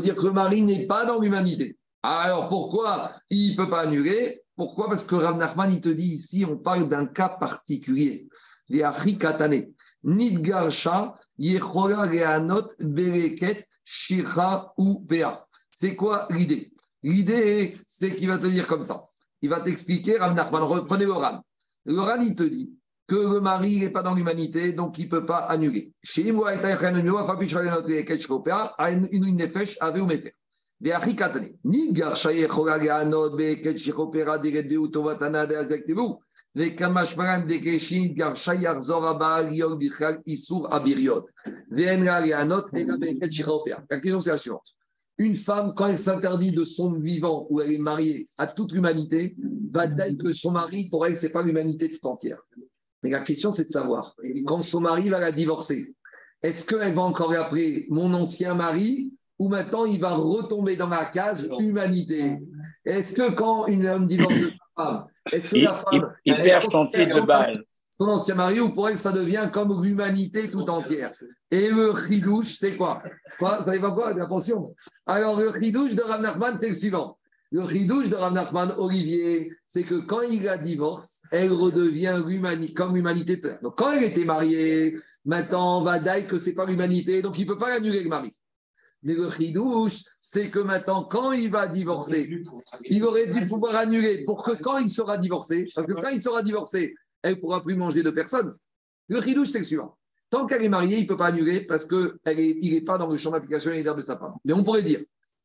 [0.00, 1.76] dire que le mari n'est pas dans l'humanité.
[2.02, 4.40] Alors pourquoi il ne peut pas annuler?
[4.56, 4.88] Pourquoi?
[4.88, 8.26] Parce que Rav Nachman, il te dit ici, on parle d'un cas particulier.
[8.70, 8.86] Les
[9.18, 9.66] Katane.
[10.02, 15.06] Nidgarsha, Yechola Reanot, Bereket, Shira ou.
[15.70, 16.72] C'est quoi l'idée?
[17.02, 19.04] L'idée, c'est qu'il va te dire comme ça.
[19.42, 21.44] Il va t'expliquer, Rav Nachman, reprenez l'oran.
[21.84, 22.70] L'oran, il te dit
[23.10, 25.92] que le mari n'est pas dans l'humanité, donc il ne peut pas annuler.
[43.90, 44.68] La question c'est la suivante.
[45.18, 49.34] Une femme, quand elle s'interdit de son vivant ou elle est mariée à toute l'humanité,
[49.72, 52.38] va dire que son mari, pour elle, ce n'est pas l'humanité tout entière?
[53.02, 54.14] Mais la question, c'est de savoir,
[54.46, 55.94] quand son mari va la divorcer,
[56.42, 61.06] est-ce qu'elle va encore appeler mon ancien mari ou maintenant il va retomber dans la
[61.06, 62.38] case humanité?
[62.84, 66.12] Est-ce que quand une homme divorce de sa femme, est-ce que la femme.
[66.24, 67.64] Il, perd son titre de balle
[68.00, 71.12] son ancien mari, ou pour elle, ça devient comme l'humanité tout entière.
[71.50, 73.02] Et le ridouche, c'est quoi,
[73.38, 73.58] quoi?
[73.58, 74.08] Vous savez pas quoi?
[74.08, 74.74] Attention.
[75.04, 77.18] Alors, le ridouche de Nachman, c'est le suivant.
[77.52, 82.22] Le ridouche de Rav Nachman, Olivier, c'est que quand il la divorce, elle redevient
[82.76, 83.40] comme l'humanité.
[83.60, 87.48] Donc, quand elle était mariée, maintenant, on va dire que c'est pas l'humanité, donc il
[87.48, 88.32] ne peut pas l'annuler, le mari.
[89.02, 92.30] Mais le ridouche, c'est que maintenant, quand il va divorcer,
[92.84, 96.22] il aurait dû pouvoir annuler pour que quand il sera divorcé, parce que quand il
[96.22, 98.52] sera divorcé, elle ne pourra plus manger de personne.
[99.08, 99.96] Le chidouche, c'est le suivant.
[100.28, 103.16] Tant qu'elle est mariée, il ne peut pas annuler parce qu'il n'est pas dans le
[103.16, 104.34] champ d'application héréditaire de sa femme.
[104.44, 105.00] Mais on pourrait dire,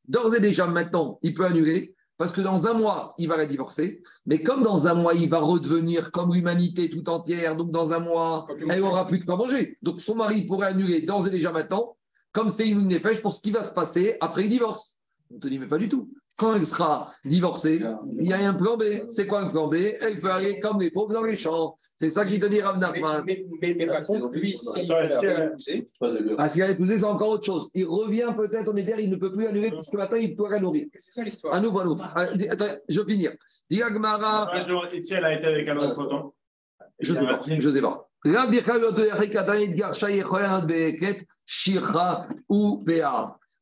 [0.07, 3.45] d'ores et déjà, maintenant, il peut annuler parce que dans un mois, il va la
[3.45, 4.01] divorcer.
[4.25, 7.99] Mais comme dans un mois, il va redevenir comme l'humanité tout entière, donc dans un
[7.99, 9.77] mois, elle n'aura plus de quoi manger.
[9.81, 11.97] Donc son mari pourrait annuler d'ores et déjà maintenant,
[12.31, 14.99] comme c'est une nefesh pour ce qui va se passer après le divorce.
[15.33, 17.81] On te dit, mais pas du tout quand elle sera divorcée,
[18.19, 18.83] il y a un plan B.
[19.07, 19.75] C'est quoi un plan B?
[19.75, 21.75] Elle peut aller comme les pauvres dans les champs.
[21.97, 23.23] C'est ça qui te dit Rav Nachman.
[23.25, 25.87] Mais, mais, mais, par contre, lui, si elle a épousé.
[26.37, 27.69] Ah, si elle a épousé, c'est encore autre chose.
[27.73, 30.49] Il revient peut-être en hiver, il ne peut plus annuler parce que maintenant, il doit
[30.49, 30.87] la nourrir.
[30.97, 31.53] C'est ça l'histoire.
[31.53, 32.03] À nouveau, à nouveau.
[32.15, 33.31] Ah, attends, je vais finir.
[33.69, 34.51] Dis Agmara.
[35.01, 36.33] Si elle a été avec un autre temps.
[36.99, 37.39] Je ne sais pas.
[37.59, 38.09] Je sais pas.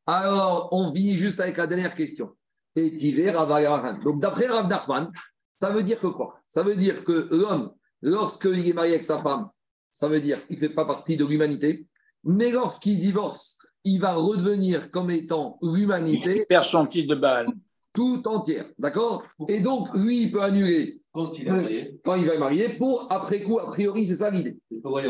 [0.06, 2.32] Alors, on vit juste avec la dernière question.
[2.76, 5.12] Donc, d'après Rav Nachman,
[5.60, 6.40] ça veut dire que quoi?
[6.48, 7.72] Ça veut dire que l'homme,
[8.02, 9.50] lorsqu'il est marié avec sa femme,
[9.92, 11.88] ça veut dire qu'il ne fait pas partie de l'humanité.
[12.24, 16.38] Mais lorsqu'il divorce, il va redevenir comme étant l'humanité.
[16.40, 17.48] Il perd son titre de balle.
[17.94, 18.66] Tout entière.
[18.80, 19.24] D'accord?
[19.48, 21.02] Et donc, lui, il peut annuler.
[21.14, 24.58] Quand il, est quand il va marier, pour après coup, a priori, c'est ça l'idée.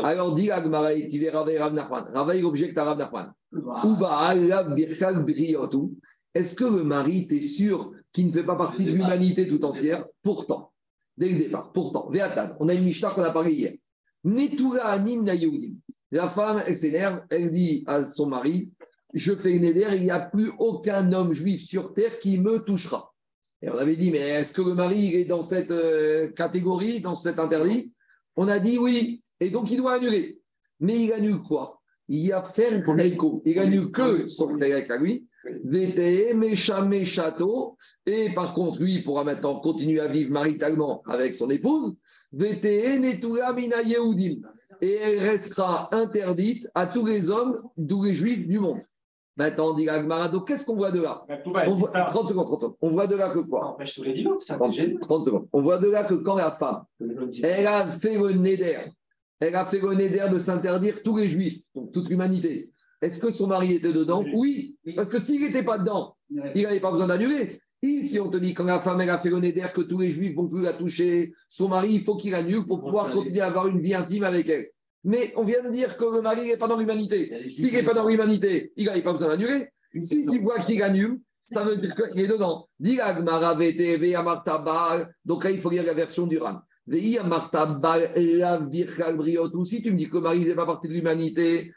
[0.02, 2.10] Alors, dit Agmara, tu Rav Nachman.
[2.12, 3.32] Rav, objecte à Rav Nachman.
[6.34, 9.64] Est-ce que le mari, tu es sûr qu'il ne fait pas partie de l'humanité tout
[9.64, 10.72] entière Pourtant,
[11.16, 12.10] dès le départ, pourtant,
[12.58, 13.74] on a une Mishnah qu'on a parlé hier.
[16.10, 18.72] La femme, elle s'énerve, elle dit à son mari
[19.12, 22.58] Je fais une éder, il n'y a plus aucun homme juif sur terre qui me
[22.58, 23.12] touchera.
[23.62, 27.14] Et on avait dit Mais est-ce que le mari est dans cette euh, catégorie, dans
[27.14, 27.92] cet interdit?
[28.36, 30.40] On a dit oui, et donc il doit annuler.
[30.80, 31.80] Mais il annule quoi?
[32.08, 32.82] Il y a faire
[33.44, 35.26] Il annule que son avec à lui
[35.64, 37.76] VTE, château.
[38.06, 41.96] Et par contre, lui, il pourra maintenant continuer à vivre maritalement avec son épouse.
[42.32, 43.76] Netuya, Mina
[44.80, 48.80] Et elle restera interdite à tous les hommes, tous les juifs du monde.
[49.36, 51.26] Maintenant, on dit Agmarado, qu'est-ce qu'on voit de là?
[51.66, 52.76] On voit, 30 secondes, 30 secondes.
[52.80, 53.76] On voit de là que quoi?
[53.78, 53.86] 30,
[54.72, 55.48] secondes.
[55.52, 56.84] On voit de là que quand la femme,
[57.42, 58.78] elle a fait le néder,
[59.40, 62.70] elle a fait le néder de s'interdire tous les juifs, donc toute l'humanité.
[63.04, 66.16] Est-ce que son mari était dedans Oui, parce que s'il n'était pas dedans,
[66.54, 67.50] il n'avait pas besoin d'annuler.
[67.82, 70.48] Ici, on te dit, quand la femme a fait d'air que tous les juifs vont
[70.48, 73.82] plus la toucher, son mari, il faut qu'il annule pour pouvoir continuer à avoir une
[73.82, 74.68] vie intime avec elle.
[75.04, 77.50] Mais on vient de dire que le mari n'est pas dans l'humanité.
[77.50, 79.68] S'il n'est pas dans l'humanité, il n'avait pas besoin d'annuler.
[79.98, 82.66] S'il voit qu'il annule, ça veut dire qu'il est dedans.
[85.26, 86.62] Donc là, il faut lire la version du Ram.
[86.86, 86.96] Ou
[89.64, 91.70] si tu me dis que le mari n'est pas partie de l'humanité,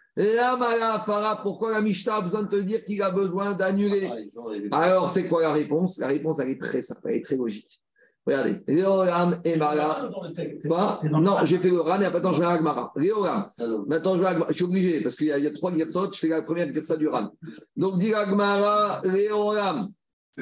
[1.43, 4.09] pourquoi la Mishnah a besoin de te dire qu'il a besoin d'annuler
[4.71, 5.99] Alors, c'est quoi la réponse?
[5.99, 7.81] La réponse, elle est très simple, elle est très logique.
[8.25, 10.09] Regardez, Léolam et Mara.
[11.09, 12.91] Non, j'ai fait le Ram et maintenant je vais à Agmara.
[12.97, 13.47] Léolam.
[13.87, 14.51] Maintenant je vais à Agmara.
[14.51, 17.07] Je suis obligé parce qu'il y, a trois Girsot, je fais la première Girsa du
[17.07, 17.29] Ram.
[17.77, 19.89] Donc, dit Agmara, Léolam.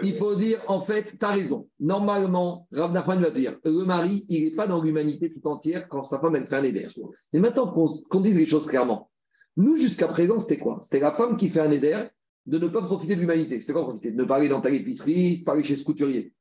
[0.03, 1.69] Il faut dire, en fait, tu as raison.
[1.79, 6.03] Normalement, Rav Nachman va dire, le mari, il n'est pas dans l'humanité tout entière quand
[6.03, 6.85] sa femme, elle fait un éder.
[7.31, 9.09] Et maintenant, qu'on dise les choses clairement.
[9.57, 10.79] Nous, jusqu'à présent, c'était quoi?
[10.81, 12.07] C'était la femme qui fait un éder
[12.45, 13.59] de ne pas profiter de l'humanité.
[13.59, 14.11] C'était quoi profiter?
[14.11, 16.33] De ne pas aller dans ta épicerie, pas aller chez ce couturier.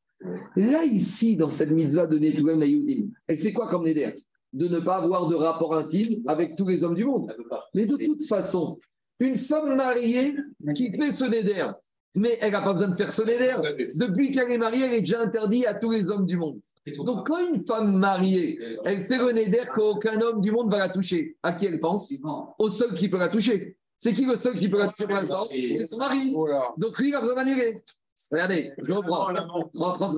[0.57, 4.15] Là, ici, dans cette mitzvah de Netouem Nayudim, elle fait quoi comme éder?
[4.53, 7.35] De ne pas avoir de rapport intime avec tous les hommes du monde.
[7.75, 8.79] Mais de toute façon,
[9.19, 10.35] une femme mariée
[10.75, 11.71] qui fait ce néder,
[12.15, 13.61] mais elle n'a pas besoin de faire sonner l'air.
[13.97, 16.61] Depuis qu'elle est mariée, elle est déjà interdite à tous les hommes du monde.
[16.99, 20.91] Donc, quand une femme mariée, elle fait le d'air qu'aucun homme du monde va la
[20.91, 22.13] toucher, à qui elle pense
[22.59, 23.77] Au seul qui peut la toucher.
[23.97, 26.35] C'est qui le seul qui peut la toucher pour l'instant C'est son mari.
[26.77, 27.83] Donc, lui, il a besoin d'annuler.
[28.31, 29.35] Regardez, je reprends.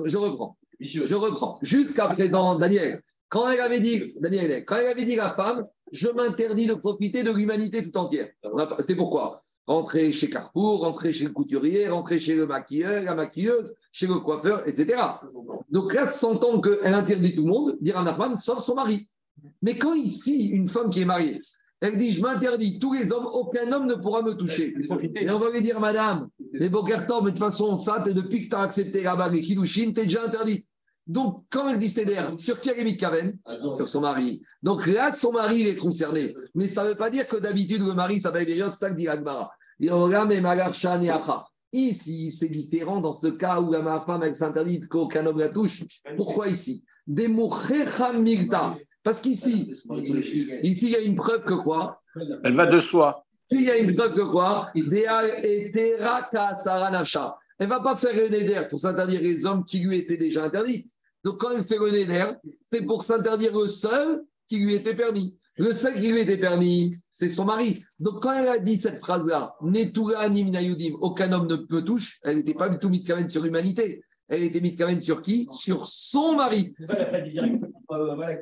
[0.05, 0.57] Je reprends.
[0.79, 1.59] Je reprends.
[1.61, 5.67] Jusqu'à présent, Daniel, quand elle avait dit, Daniel, quand elle avait dit à la femme,
[5.91, 8.29] je m'interdis de profiter de l'humanité tout entière.
[8.79, 9.43] C'est pourquoi?
[9.67, 14.15] Rentrer chez Carrefour, rentrer chez le couturier, rentrer chez le maquilleur, la maquilleuse, chez le
[14.15, 14.99] coiffeur, etc.
[15.69, 19.09] Donc là, s'entend qu'elle interdit tout le monde, dire à femme, sauf son mari.
[19.61, 21.37] Mais quand ici, une femme qui est mariée,
[21.79, 24.73] elle dit, je m'interdis tous les hommes, aucun homme ne pourra me toucher.
[25.15, 28.49] Et on va lui dire, madame, mais Bokerton, mais de toute façon, ça, depuis que
[28.49, 30.65] tu as accepté la bague et Kidushin, tu es déjà interdit.
[31.05, 31.87] Donc, quand elle dit
[32.37, 33.37] sur qui elle est mis Kaven
[33.77, 34.41] Sur son mari.
[34.61, 36.35] Donc là, son mari, il est concerné.
[36.53, 39.07] Mais ça ne veut pas dire que d'habitude, le mari s'appelle Béliot, ça que dit
[39.07, 39.51] Agmara.
[41.73, 45.83] Ici, c'est différent dans ce cas où ma femme s'interdit qu'aucun homme la touche.
[46.15, 46.83] Pourquoi ici?
[47.05, 47.27] Des
[49.03, 49.73] Parce qu'ici,
[50.63, 52.01] ici, il y a une preuve que quoi?
[52.43, 53.23] Elle va de soi.
[53.45, 54.69] S'il y a une preuve que quoi?
[57.59, 60.43] Elle ne va pas faire le néder pour s'interdire les hommes qui lui étaient déjà
[60.45, 60.87] interdits.
[61.23, 62.25] Donc quand elle fait le néder,
[62.61, 65.37] c'est pour s'interdire le seul qui lui était permis.
[65.57, 67.79] Le seul qui lui était permis, c'est son mari.
[67.99, 72.69] Donc, quand elle a dit cette phrase-là, aucun homme ne peut toucher, elle n'était pas
[72.69, 74.03] du tout mitkaven sur l'humanité.
[74.27, 75.47] Elle était mitkaven sur qui?
[75.51, 76.75] Sur son mari.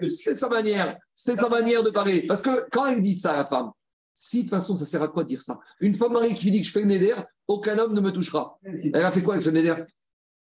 [0.07, 0.97] C'est sa manière.
[1.13, 2.25] C'est sa manière de parler.
[2.27, 3.71] Parce que quand elle dit ça à la femme,
[4.13, 5.59] si de toute façon, ça sert à quoi de dire ça?
[5.79, 7.13] Une femme mariée qui lui dit que je fais le néder,
[7.47, 8.57] aucun homme ne me touchera.
[8.63, 9.75] Elle a fait quoi avec ce néder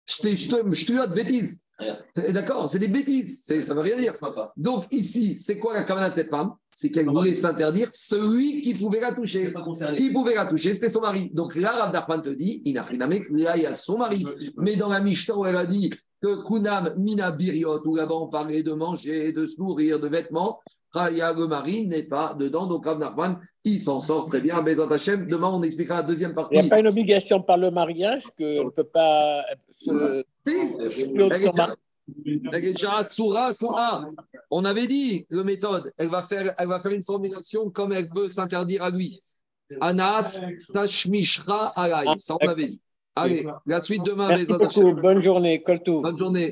[0.09, 1.61] Je te, je te, de bêtises.
[2.17, 4.13] D'accord, c'est des bêtises, ça ne veut rien dire.
[4.57, 6.55] Donc ici, c'est quoi la camarade de cette femme?
[6.73, 9.55] C'est qu'elle voulait s'interdire celui qui pouvait la toucher.
[9.97, 11.31] Qui pouvait la toucher, c'était son mari.
[11.33, 13.99] Donc là, Rav Darpan te dit, il n'a rien à là, il y a son
[13.99, 14.25] mari.
[14.57, 15.91] Mais dans la Mishnah où elle a dit
[16.21, 20.59] que Kunam Mina Biriot, où là-bas on parlait de manger, de se nourrir, de vêtements,
[20.93, 22.67] Raya le mari n'est pas dedans.
[22.67, 24.63] Donc Rav Darpan, il s'en sort très bien.
[24.63, 26.55] Bézant Hachem, demain on expliquera la deuxième partie.
[26.55, 29.43] Il n'y a pas une obligation par le mariage qu'on ne peut pas
[29.77, 30.25] se
[34.51, 38.09] on avait dit le méthode, elle va faire, elle va faire une formulation comme elle
[38.15, 39.21] veut s'interdire à lui.
[39.81, 40.29] Anat
[40.73, 42.07] tashmishra alay.
[42.19, 42.81] Ça on avait dit.
[43.15, 44.29] Allez, la suite demain.
[44.29, 44.95] Merci beaucoup.
[44.95, 45.63] Bonne journée.
[45.87, 46.51] Bonne journée.